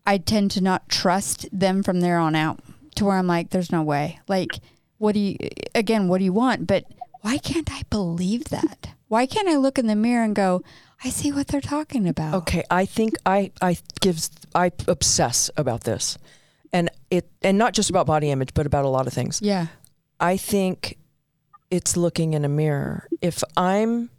[0.05, 2.59] I tend to not trust them from there on out
[2.95, 4.19] to where I'm like, there's no way.
[4.27, 4.59] Like,
[4.97, 5.37] what do you,
[5.73, 6.67] again, what do you want?
[6.67, 6.83] But
[7.21, 8.89] why can't I believe that?
[9.07, 10.61] Why can't I look in the mirror and go,
[11.05, 12.33] I see what they're talking about?
[12.33, 16.17] Okay, I think I I gives I obsess about this,
[16.73, 19.39] and it and not just about body image, but about a lot of things.
[19.41, 19.67] Yeah.
[20.19, 20.97] I think
[21.69, 23.07] it's looking in a mirror.
[23.21, 24.09] If I'm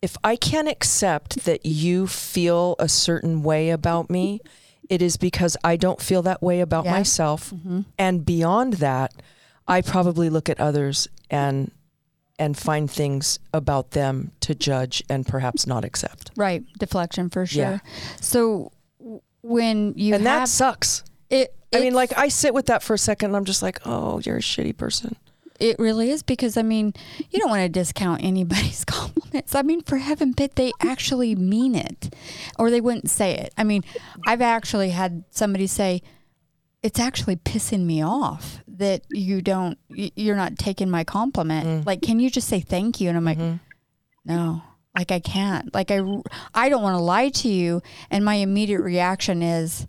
[0.00, 4.40] if I can't accept that you feel a certain way about me,
[4.88, 6.92] it is because I don't feel that way about Yeah.
[6.92, 7.50] myself.
[7.50, 7.80] Mm-hmm.
[7.98, 9.12] And beyond that,
[9.66, 11.70] I probably look at others and
[12.40, 16.30] and find things about them to judge and perhaps not accept.
[16.36, 16.64] Right.
[16.78, 17.62] Deflection for sure.
[17.62, 17.78] Yeah.
[18.20, 18.72] So
[19.42, 21.04] when you and that sucks.
[21.28, 23.86] it, I mean, like I sit with that for a second and I'm just like,
[23.86, 25.16] "Oh, you're a shitty person."
[25.60, 26.94] It really is because I mean,
[27.30, 29.54] you don't want to discount anybody's compliments.
[29.54, 32.14] I mean, for heaven bid, they actually mean it,
[32.58, 33.52] or they wouldn't say it.
[33.58, 33.84] I mean,
[34.26, 36.02] I've actually had somebody say,
[36.82, 41.66] "It's actually pissing me off that you don't, you're not taking my compliment.
[41.66, 41.86] Mm.
[41.86, 43.56] Like, can you just say thank you?" And I'm like, mm-hmm.
[44.24, 44.62] "No."
[44.96, 45.72] Like I can't.
[45.72, 46.00] Like I,
[46.52, 47.80] I don't want to lie to you.
[48.10, 49.86] And my immediate reaction is,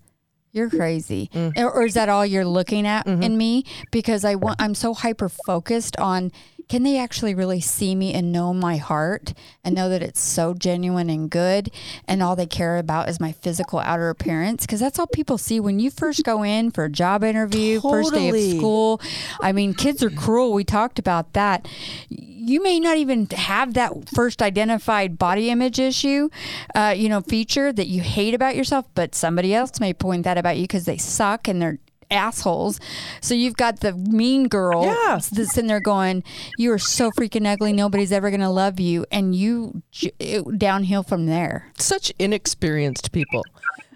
[0.52, 1.52] you're crazy mm.
[1.58, 3.22] or, or is that all you're looking at mm-hmm.
[3.22, 6.30] in me because i want i'm so hyper focused on
[6.72, 10.54] can they actually really see me and know my heart and know that it's so
[10.54, 11.70] genuine and good
[12.08, 14.64] and all they care about is my physical outer appearance?
[14.64, 18.14] Because that's all people see when you first go in for a job interview first
[18.14, 19.02] day of school.
[19.42, 20.54] I mean kids are cruel.
[20.54, 21.68] We talked about that.
[22.08, 26.30] You may not even have that first identified body image issue,
[26.74, 30.38] uh, you know, feature that you hate about yourself, but somebody else may point that
[30.38, 31.80] about you because they suck and they're
[32.12, 32.78] assholes.
[33.20, 35.18] So you've got the mean girl Yeah.
[35.32, 36.22] that's in there going,
[36.58, 37.72] "You are so freaking ugly.
[37.72, 41.72] Nobody's ever gonna love you," and you j- it, downhill from there.
[41.78, 43.44] Such inexperienced people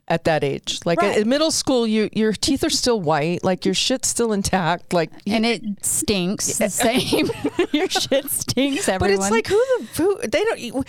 [0.09, 0.79] at that age.
[0.85, 1.19] Like Right.
[1.19, 5.11] in middle school, you your teeth are still white, like your shit's still intact, like
[5.27, 7.29] And it stinks the same.
[7.73, 10.87] Your shit stinks, Everyone, But it's like who the who they don't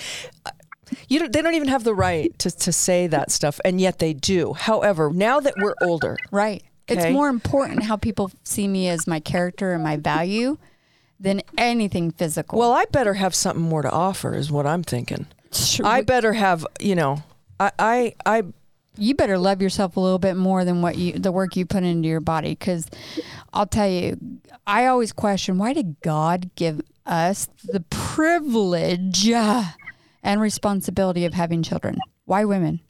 [1.09, 3.99] you don't they don't even have the right to to say that stuff, and yet
[3.99, 4.53] they do.
[4.53, 6.63] However, now that we're older, Right.
[6.87, 10.57] It's more important how people see me as my character and my value
[11.19, 12.59] than anything physical.
[12.59, 15.25] well, I better have something more to offer, is what I'm thinking.
[15.51, 17.23] Sure, I better have, you know,
[17.59, 18.43] I I, I
[18.97, 21.83] you better love yourself a little bit more than what you the work you put
[21.83, 22.87] into your body cuz
[23.53, 24.17] I'll tell you
[24.65, 31.97] I always question why did God give us the privilege and responsibility of having children?
[32.25, 32.81] Why women?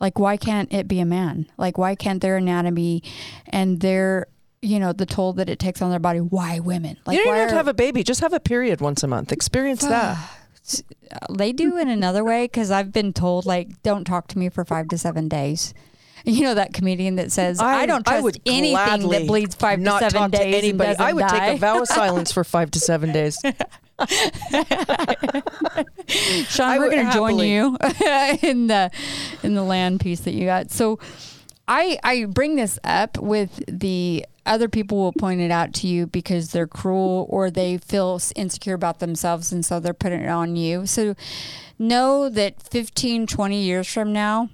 [0.00, 1.46] Like why can't it be a man?
[1.56, 3.02] Like why can't their anatomy
[3.48, 4.26] and their
[4.60, 6.98] you know the toll that it takes on their body why women?
[7.06, 8.02] Like you don't even have to have a baby.
[8.02, 9.32] Just have a period once a month.
[9.32, 10.18] Experience that.
[11.30, 14.64] they do in another way because I've been told like don't talk to me for
[14.64, 15.74] five to seven days.
[16.24, 19.78] You know that comedian that says, "I, don't I trust would anything that bleeds five
[19.78, 20.98] to not seven talk days." to anybody.
[20.98, 21.38] I would die.
[21.38, 23.40] take a vow of silence for five to seven days.
[26.48, 27.76] Sean, I we're going to join you
[28.42, 28.90] in the
[29.42, 30.70] in the land piece that you got.
[30.70, 30.98] So,
[31.66, 36.06] I I bring this up with the other people will point it out to you
[36.06, 40.56] because they're cruel or they feel insecure about themselves and so they're putting it on
[40.56, 40.86] you.
[40.86, 41.14] So,
[41.78, 44.48] know that 15, 20 years from now,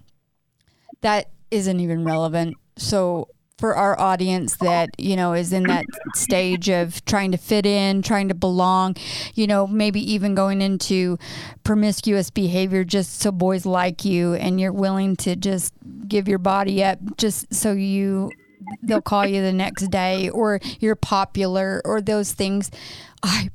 [1.02, 2.56] that isn't even relevant.
[2.76, 3.28] So
[3.58, 5.84] for our audience that you know is in that
[6.14, 8.96] stage of trying to fit in, trying to belong,
[9.34, 11.18] you know, maybe even going into
[11.62, 15.72] promiscuous behavior just so boys like you and you're willing to just
[16.08, 18.30] give your body up just so you
[18.82, 22.70] they'll call you the next day or you're popular or those things.
[23.22, 23.50] I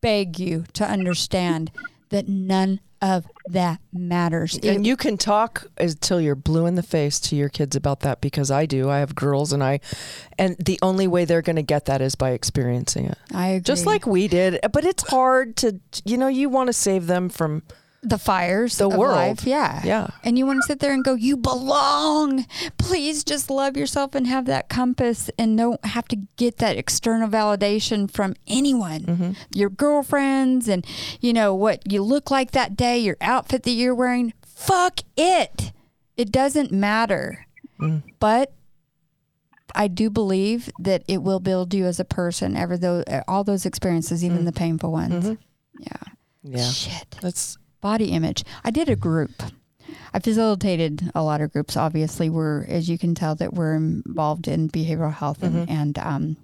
[0.00, 1.70] beg you to understand
[2.10, 4.56] that none of that matters.
[4.56, 8.00] It and you can talk until you're blue in the face to your kids about
[8.00, 8.88] that because I do.
[8.88, 9.80] I have girls, and I,
[10.38, 13.64] and the only way they're going to get that is by experiencing it, I agree.
[13.64, 14.60] just like we did.
[14.72, 17.62] But it's hard to, you know, you want to save them from.
[18.02, 19.14] The fires The of world.
[19.14, 19.44] life.
[19.46, 19.80] Yeah.
[19.84, 20.08] Yeah.
[20.24, 22.46] And you want to sit there and go, you belong.
[22.76, 27.28] Please just love yourself and have that compass and don't have to get that external
[27.28, 29.00] validation from anyone.
[29.02, 29.32] Mm-hmm.
[29.54, 30.84] Your girlfriends and,
[31.20, 34.32] you know, what you look like that day, your outfit that you're wearing.
[34.44, 35.72] Fuck it.
[36.16, 37.46] It doesn't matter.
[37.80, 38.02] Mm.
[38.18, 38.52] But
[39.74, 43.64] I do believe that it will build you as a person, ever though all those
[43.64, 45.24] experiences, even the painful ones.
[45.24, 45.30] Yeah.
[45.32, 46.56] Mm-hmm.
[46.56, 48.42] Yeah, Shit that's body image.
[48.64, 49.42] I did a group.
[50.14, 51.76] I facilitated a lot of groups.
[51.76, 56.36] Obviously, we're as you can tell that we're involved in behavioral health and, and um,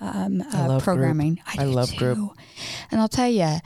[0.00, 0.58] um, uh, Mm-hmm.
[0.58, 0.82] love group.
[0.82, 1.40] programming.
[1.46, 2.18] I do love group.
[2.90, 3.56] And I'll tell you,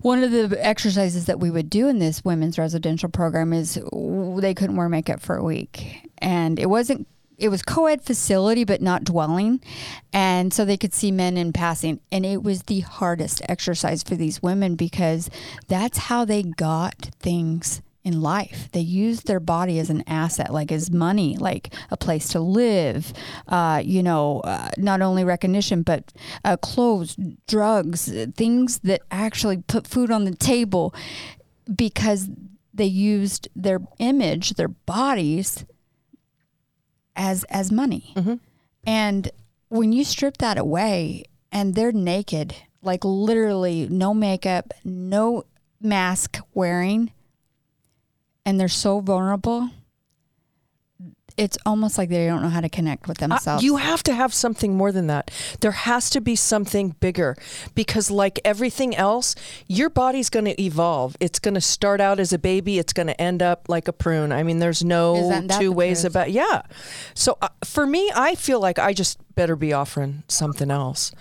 [0.00, 4.40] one of the exercises that we would do in this women's residential program is w-
[4.40, 7.06] they couldn't wear makeup for a week, and it wasn't.
[7.38, 9.60] It was co-ed facility, but not dwelling,
[10.12, 12.00] and so they could see men in passing.
[12.10, 15.28] And it was the hardest exercise for these women because
[15.68, 18.68] that's how they got things in life.
[18.70, 23.12] They used their body as an asset, like as money, like a place to live,
[23.48, 26.12] uh, you know, uh, not only recognition, but
[26.44, 27.16] uh, clothes,
[27.48, 30.94] drugs, things that actually put food on the table
[31.74, 32.30] because
[32.72, 35.64] they used their image, their bodies
[37.16, 38.12] as as money.
[38.16, 38.34] Mm-hmm.
[38.86, 39.30] And
[39.68, 45.44] when you strip that away and they're naked, like literally no makeup, no
[45.80, 47.12] mask wearing,
[48.44, 49.70] and they're so vulnerable,
[51.36, 53.62] it's almost like they don't know how to connect with Uh, themselves.
[53.62, 55.30] you have to have something more than that.
[55.60, 57.36] There has to be something bigger
[57.74, 59.34] because, like everything else,
[59.68, 61.16] your body's going to evolve.
[61.20, 62.78] It's going to start out as a baby.
[62.78, 64.32] It's going to end up like a prune.
[64.32, 66.12] I mean, there's no that two ways truth?
[66.12, 66.30] about.
[66.32, 66.62] Yeah.
[67.14, 71.12] So uh, for me, I feel like I just better be offering something else.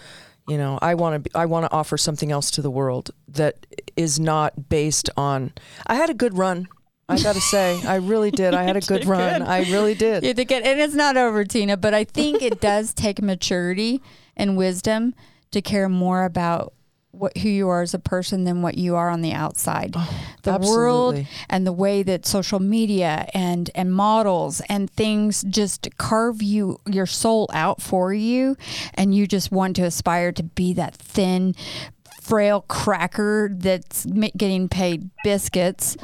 [0.48, 1.38] You know, I want to.
[1.38, 3.66] I want to offer something else to the world that
[3.98, 5.54] is not based on.
[5.88, 6.68] I had a good run.
[7.08, 8.56] I got to say, I really did.
[8.56, 9.44] I had a good run.
[9.44, 10.24] I really did.
[10.24, 14.02] You think it, and it's not over, Tina, but I think it does take maturity
[14.36, 15.14] and wisdom
[15.52, 16.74] to care more about
[17.12, 19.94] what who you are as a person than what you are on the outside.
[19.96, 25.88] Oh, the world and the way that social media and and models and things just
[25.98, 28.58] carve you your soul out for you
[28.94, 31.56] and you just want to aspire to be that thin
[32.22, 35.96] frail cracker that's getting paid biscuits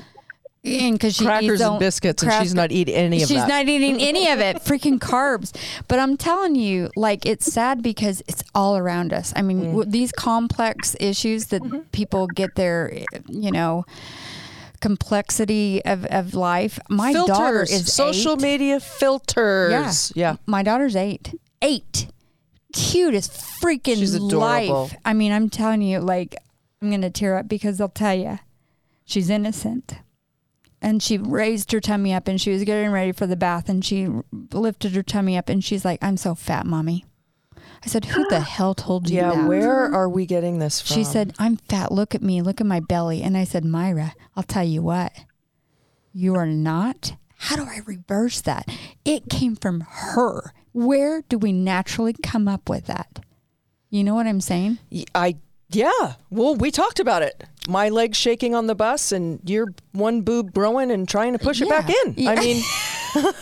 [0.63, 3.29] and because she Crackers eats and on- biscuits, and she's not eating any of She's
[3.29, 3.43] that.
[3.45, 4.57] She's not eating any of it.
[4.57, 5.55] Freaking carbs.
[5.87, 9.33] But I'm telling you, like, it's sad because it's all around us.
[9.35, 9.65] I mean, Mm.
[9.71, 11.79] w- these complex issues that Mm-hmm.
[11.91, 12.93] people get their,
[13.27, 13.85] you know,
[14.81, 16.79] complexity of, of life.
[16.89, 18.41] My filters, daughter is social eight.
[18.41, 20.11] media filters.
[20.15, 20.35] Yeah.
[20.45, 21.33] My daughter's eight.
[21.61, 22.07] Eight.
[22.73, 24.37] Cute as freaking She's adorable.
[24.83, 24.95] life.
[25.05, 26.35] I mean, I'm telling you, like,
[26.81, 28.39] I'm going to tear up because I'll tell you,
[29.05, 29.95] she's innocent.
[30.81, 33.85] And she raised her tummy up and she was getting ready for the bath and
[33.85, 34.07] she
[34.51, 37.05] lifted her tummy up and she's like, I'm so fat, mommy.
[37.83, 39.47] I said, Who the hell told you Yeah, that?
[39.47, 40.95] where are we getting this from?
[40.95, 41.91] She said, I'm fat.
[41.91, 42.41] Look at me.
[42.41, 43.21] Look at my belly.
[43.21, 45.11] And I said, Myra, I'll tell you what.
[46.13, 47.13] You are not.
[47.37, 48.67] How do I reverse that?
[49.05, 50.53] It came from her.
[50.73, 53.19] Where do we naturally come up with that?
[53.89, 54.77] You know what I'm saying?
[55.15, 55.37] I
[55.71, 56.13] yeah.
[56.29, 57.43] Well, we talked about it.
[57.67, 61.61] My legs shaking on the bus, and your one boob growing and trying to push
[61.61, 61.95] it back Yeah.
[62.05, 62.27] in.
[62.27, 62.39] I Yeah.
[62.41, 62.63] mean,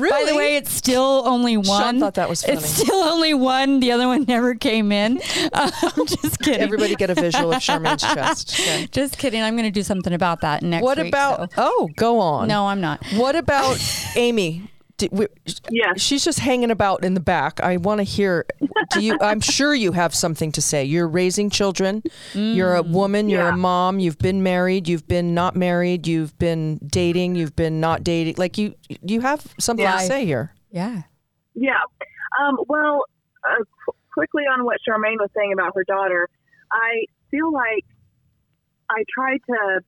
[0.00, 2.00] By the way, it's still only one.
[2.00, 2.54] thought that was funny.
[2.56, 3.80] It's still only one.
[3.80, 5.20] The other one never came in.
[5.52, 6.62] Uh, I'm just kidding.
[6.62, 8.58] Everybody get a visual of Charmaine's chest.
[8.58, 8.88] Okay.
[8.90, 9.42] Just kidding.
[9.42, 11.52] I'm going to do something about that next What week, about?
[11.52, 12.48] so- Oh, go on.
[12.48, 13.04] No, I'm not.
[13.16, 13.78] What about
[14.16, 14.70] Amy?
[15.00, 15.26] Did, we,
[15.70, 16.00] Yes.
[16.00, 17.58] she's just hanging about in the back.
[17.60, 18.44] I want to hear.
[18.92, 19.16] Do you?
[19.22, 20.84] I'm sure you have something to say.
[20.84, 22.02] You're raising children.
[22.34, 23.28] You're a woman.
[23.28, 23.54] You're Yeah.
[23.54, 23.98] a mom.
[23.98, 24.88] You've been married.
[24.88, 26.06] You've been not married.
[26.06, 27.34] You've been dating.
[27.36, 28.34] You've been not dating.
[28.36, 30.54] Like you, you have something to say here.
[30.70, 31.02] Yeah.
[31.54, 31.80] Yeah.
[32.40, 33.04] Um, well,
[33.44, 33.64] uh,
[34.12, 36.28] quickly on what Charmaine was saying about her daughter,
[36.72, 37.84] I feel like
[38.90, 39.80] I tried to.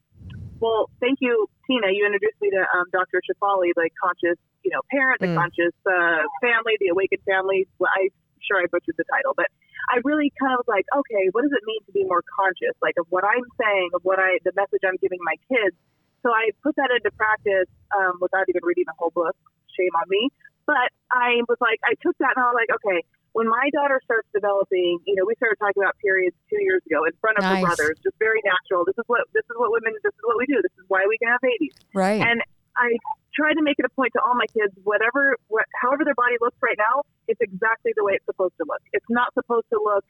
[0.63, 1.91] Well, thank you, Tina.
[1.91, 3.19] You introduced me to um, Dr.
[3.27, 5.43] Shefali, the conscious, you know, parent, the Mm.
[5.43, 7.67] conscious uh, family, the awakened family.
[7.83, 8.15] Well, I'm
[8.47, 9.51] sure I butchered the title, but
[9.91, 12.79] I really kind of was like, okay, what does it mean to be more conscious,
[12.81, 15.75] like of what I'm saying, of what I, the message I'm giving my kids.
[16.23, 17.67] So I put that into practice
[17.99, 19.35] um, without even reading the whole book.
[19.75, 20.31] Shame on me.
[20.65, 23.03] But I was like, I took that and I was like, okay,
[23.33, 27.05] when my daughter starts developing, you know, we started talking about periods two years ago
[27.09, 27.61] in front of Nice.
[27.61, 28.85] her brothers, just very natural.
[28.85, 30.61] This is what this is what women, this is what we do.
[30.61, 31.73] This is why we can have babies.
[31.97, 32.21] Right.
[32.21, 32.45] And
[32.77, 32.97] I
[33.33, 36.37] try to make it a point to all my kids, whatever, what, however their body
[36.41, 38.81] looks right now, it's exactly the way it's supposed to look.
[38.93, 40.05] It's not supposed to look.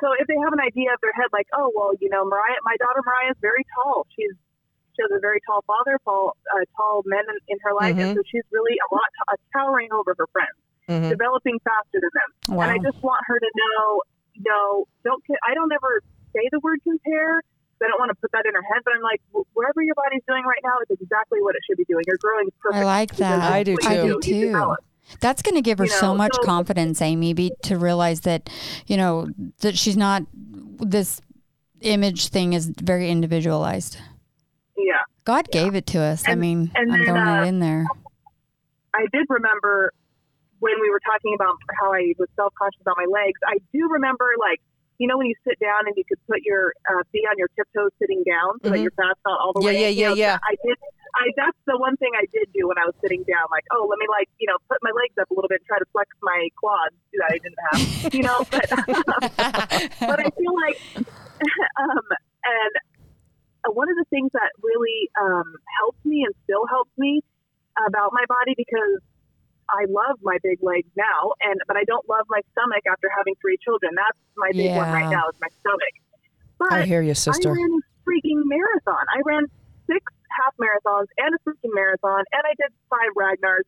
[0.00, 2.60] So if they have an idea of their head, like, oh well, you know, Mariah,
[2.64, 4.08] my daughter Mariah is very tall.
[4.16, 4.32] She's
[4.96, 8.16] she has a very tall father, tall, uh, tall men in, in her life, and
[8.16, 10.56] so she's really a lot uh, towering over her friends,
[10.88, 11.10] Mhm.
[11.10, 12.56] developing faster than them.
[12.56, 12.62] wow.
[12.62, 14.02] And I just want her to know,
[14.38, 15.22] no, don't.
[15.48, 16.00] I don't ever
[16.32, 17.42] say the word compare.
[17.82, 19.20] I don't want to put that in her head, but I'm like,
[19.52, 22.04] whatever your body's doing right now is exactly what it should be doing.
[22.06, 22.82] You're growing perfect.
[22.82, 23.40] I like that.
[23.52, 24.76] I do that's what I do too.
[25.20, 28.48] That's going to give her You so much so- confidence, Amy, be, to realize that,
[28.86, 29.28] you know,
[29.60, 31.20] that she's not, this
[31.82, 33.98] image thing is very individualized.
[34.76, 34.94] Yeah.
[35.24, 36.24] God gave it to us.
[36.26, 37.84] I mean, and I'm then, throwing uh, it in there.
[38.94, 39.92] I did remember
[40.66, 43.38] when we were talking about how I was self conscious about my legs.
[43.46, 44.58] I do remember, like,
[44.98, 47.46] you know, when you sit down and you could put your uh, feet on your
[47.54, 48.90] tiptoes sitting down so that Mhm.
[48.90, 49.86] your fat's not all the Yeah, way.
[49.86, 50.36] yeah, you yeah, know, yeah.
[50.42, 50.76] I did.
[51.16, 53.46] I that's the one thing I did do when I was sitting down.
[53.48, 55.68] Like, oh, let me like you know put my legs up a little bit, and
[55.70, 57.80] try to flex my quads that I didn't have.
[58.12, 58.66] You know, but
[60.10, 60.78] but I feel like,
[61.84, 62.06] um,
[62.44, 62.72] and
[63.64, 65.46] uh, one of the things that really um,
[65.80, 67.20] helped me and still helps me
[67.86, 69.00] about my body because
[69.70, 73.34] I love my big legs now, and but I don't love my stomach after having
[73.40, 73.92] three children.
[73.96, 75.94] That's my big one right now is my stomach.
[76.58, 77.50] But I hear you, sister.
[77.50, 79.04] I ran a freaking marathon.
[79.12, 79.44] I ran
[79.86, 80.00] six
[80.42, 83.66] half marathons and a freaking marathon, and I did five Ragnars.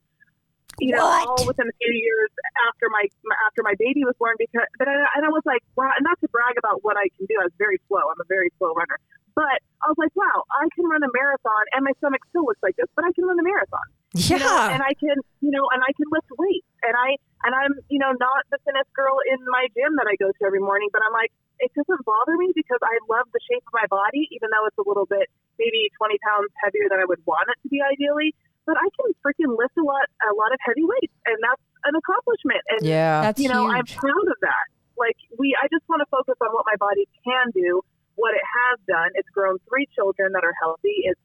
[0.78, 1.26] You know, What?
[1.26, 2.30] all within a few years
[2.70, 3.02] after my
[3.50, 4.38] after my baby was born.
[4.38, 7.26] Because, but I, and I was like, wow, not to brag about what I can
[7.26, 7.34] do.
[7.42, 8.06] I was very slow.
[8.06, 8.98] I'm a very slow runner.
[9.34, 12.62] But I was like, wow, I can run a marathon, and my stomach still looks
[12.62, 14.74] like this, but I can run a marathon you know, Yeah.
[14.74, 17.98] and I can, you know, and I can lift weights, and I, and I'm, you
[18.00, 21.02] know, not the thinnest girl in my gym that I go to every morning, but
[21.04, 21.30] I'm like,
[21.60, 24.78] it doesn't bother me because I love the shape of my body, even though it's
[24.78, 25.26] a little bit,
[25.58, 28.34] maybe 20 pounds heavier than I would want it to be ideally.
[28.62, 31.94] But I can freaking lift a lot, a lot of heavy weights, and that's an
[31.98, 32.62] accomplishment.
[32.68, 33.22] And Yeah.
[33.26, 34.66] That's you know, I'm proud of that.
[34.94, 37.82] Like we, I just want to focus on what my body can do,
[38.14, 39.10] what it has done.
[39.14, 41.10] It's grown three children that are healthy.
[41.10, 41.20] It's,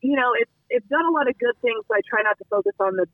[0.00, 1.84] you know, it's it's done a lot of good things.
[1.88, 3.06] But I try not to focus on the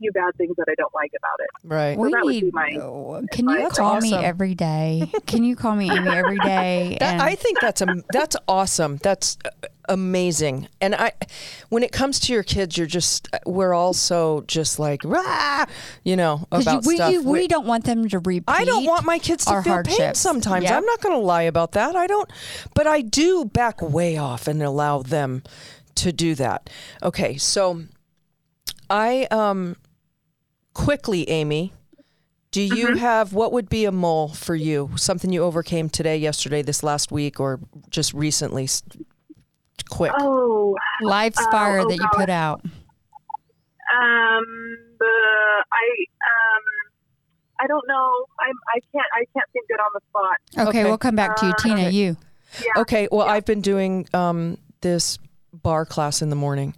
[0.00, 1.50] few bad things that I don't like about it.
[1.62, 1.96] Right.
[1.98, 2.52] we that would be need.
[2.52, 5.10] my- can you That's call me every day?
[5.26, 6.96] Can you call me Amy every day?
[7.00, 8.96] That, and- I think that's a, that's awesome.
[8.96, 9.50] That's uh,
[9.88, 10.66] amazing.
[10.80, 11.12] And I,
[11.68, 15.64] when it comes to your kids, you're just we're all so just like rah,
[16.02, 17.12] you know 'cause about you, we, stuff.
[17.12, 18.44] you- we We- don't want them to repeat.
[18.48, 20.64] I don't want my kids to our feel pain sometimes.
[20.64, 20.72] Yep.
[20.76, 21.94] I'm not going to lie about that.
[21.94, 22.28] I don't,
[22.74, 25.44] but I do back way off and allow them
[25.98, 26.68] to do that.
[27.02, 27.82] Okay, so
[28.90, 29.76] I um
[30.74, 31.72] quickly, Amy,
[32.50, 34.90] do you have what would be a mole for you?
[34.96, 38.68] Something you overcame today, yesterday, this last week, or just recently?
[39.90, 40.12] Quick.
[40.18, 42.60] Oh, Life's Oh, fire oh that you put out.
[42.64, 44.44] um,
[44.98, 45.86] the I
[46.30, 46.64] um,
[47.60, 48.24] I don't know.
[48.40, 50.36] I'm I can't I can't think good on the spot.
[50.58, 50.84] Okay, Okay.
[50.84, 51.74] we'll come back to you, Uh, Tina.
[51.74, 51.90] okay.
[51.90, 52.16] You.
[52.64, 52.80] Yeah.
[52.82, 55.18] Okay, well, I've been doing um, this
[55.52, 56.74] bar class in the morning,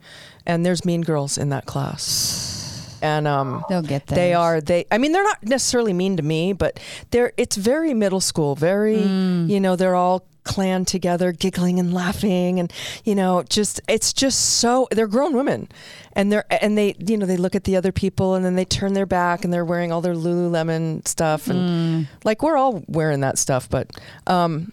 [0.47, 4.16] and there's mean girls in that class, and um, They'll get this.
[4.16, 4.85] they are they.
[4.91, 6.79] I mean, they're not necessarily mean to me, but
[7.11, 7.33] they're.
[7.37, 8.55] It's very middle school.
[8.55, 12.73] Very, you know, they're all clan together, giggling and laughing, and
[13.05, 14.89] you know, just it's just so.
[14.91, 15.68] They're grown women,
[16.14, 18.64] and they're and they you know they look at the other people, and then they
[18.64, 23.21] turn their back, and they're wearing all their Lululemon stuff, and like we're all wearing
[23.21, 23.91] that stuff, but
[24.27, 24.73] um,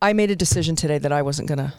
[0.00, 1.74] I made a decision today that I wasn't gonna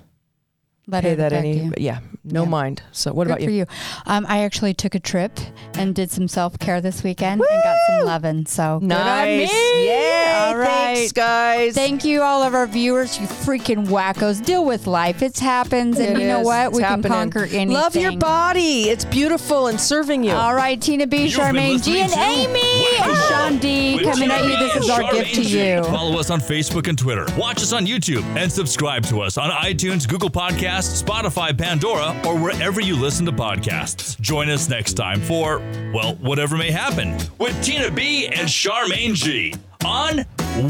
[0.90, 1.58] Let pay it that any.
[1.60, 1.74] you.
[1.78, 2.50] Yeah, no Yeah.
[2.50, 2.82] mind.
[2.92, 3.58] So what Good about for you?
[3.60, 3.66] you.
[4.06, 5.40] Um, I actually took a trip
[5.76, 8.46] and did some self care this weekend and got some loving.
[8.46, 9.52] So good Nice.
[9.52, 9.88] me.
[9.88, 10.46] Yeah.
[10.50, 10.68] All right.
[10.96, 11.76] Thanks, guys.
[11.76, 13.20] Thank you, all of our viewers.
[13.20, 14.44] You freaking wackos.
[14.44, 15.22] Deal with life.
[15.22, 16.68] It happens, and It you know what?
[16.70, 17.04] It's we happening.
[17.04, 17.70] can conquer anything.
[17.72, 18.90] Love your body.
[18.90, 20.32] It's beautiful and serving you.
[20.32, 23.96] All right, Tina B, You've Charmaine G, and listening to Amy, and Whack-A-Mole Sean D
[23.98, 24.58] with coming at you.
[24.58, 25.84] This and is our gift to you.
[25.84, 27.26] Follow us on Facebook and Twitter.
[27.38, 32.38] Watch us on YouTube and subscribe to us on iTunes, Google Podcasts, Spotify, Pandora, or
[32.38, 34.20] wherever you listen to podcasts.
[34.20, 35.60] Join us next time for,
[35.94, 39.54] well, whatever may happen with Tina B and Charmaine G
[39.86, 40.20] on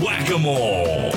[0.02, 1.12] Whack a Mole.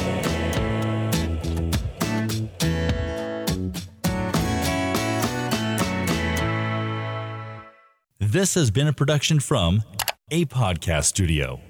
[8.18, 9.82] This has been a production from
[10.30, 11.60] a podcast studio.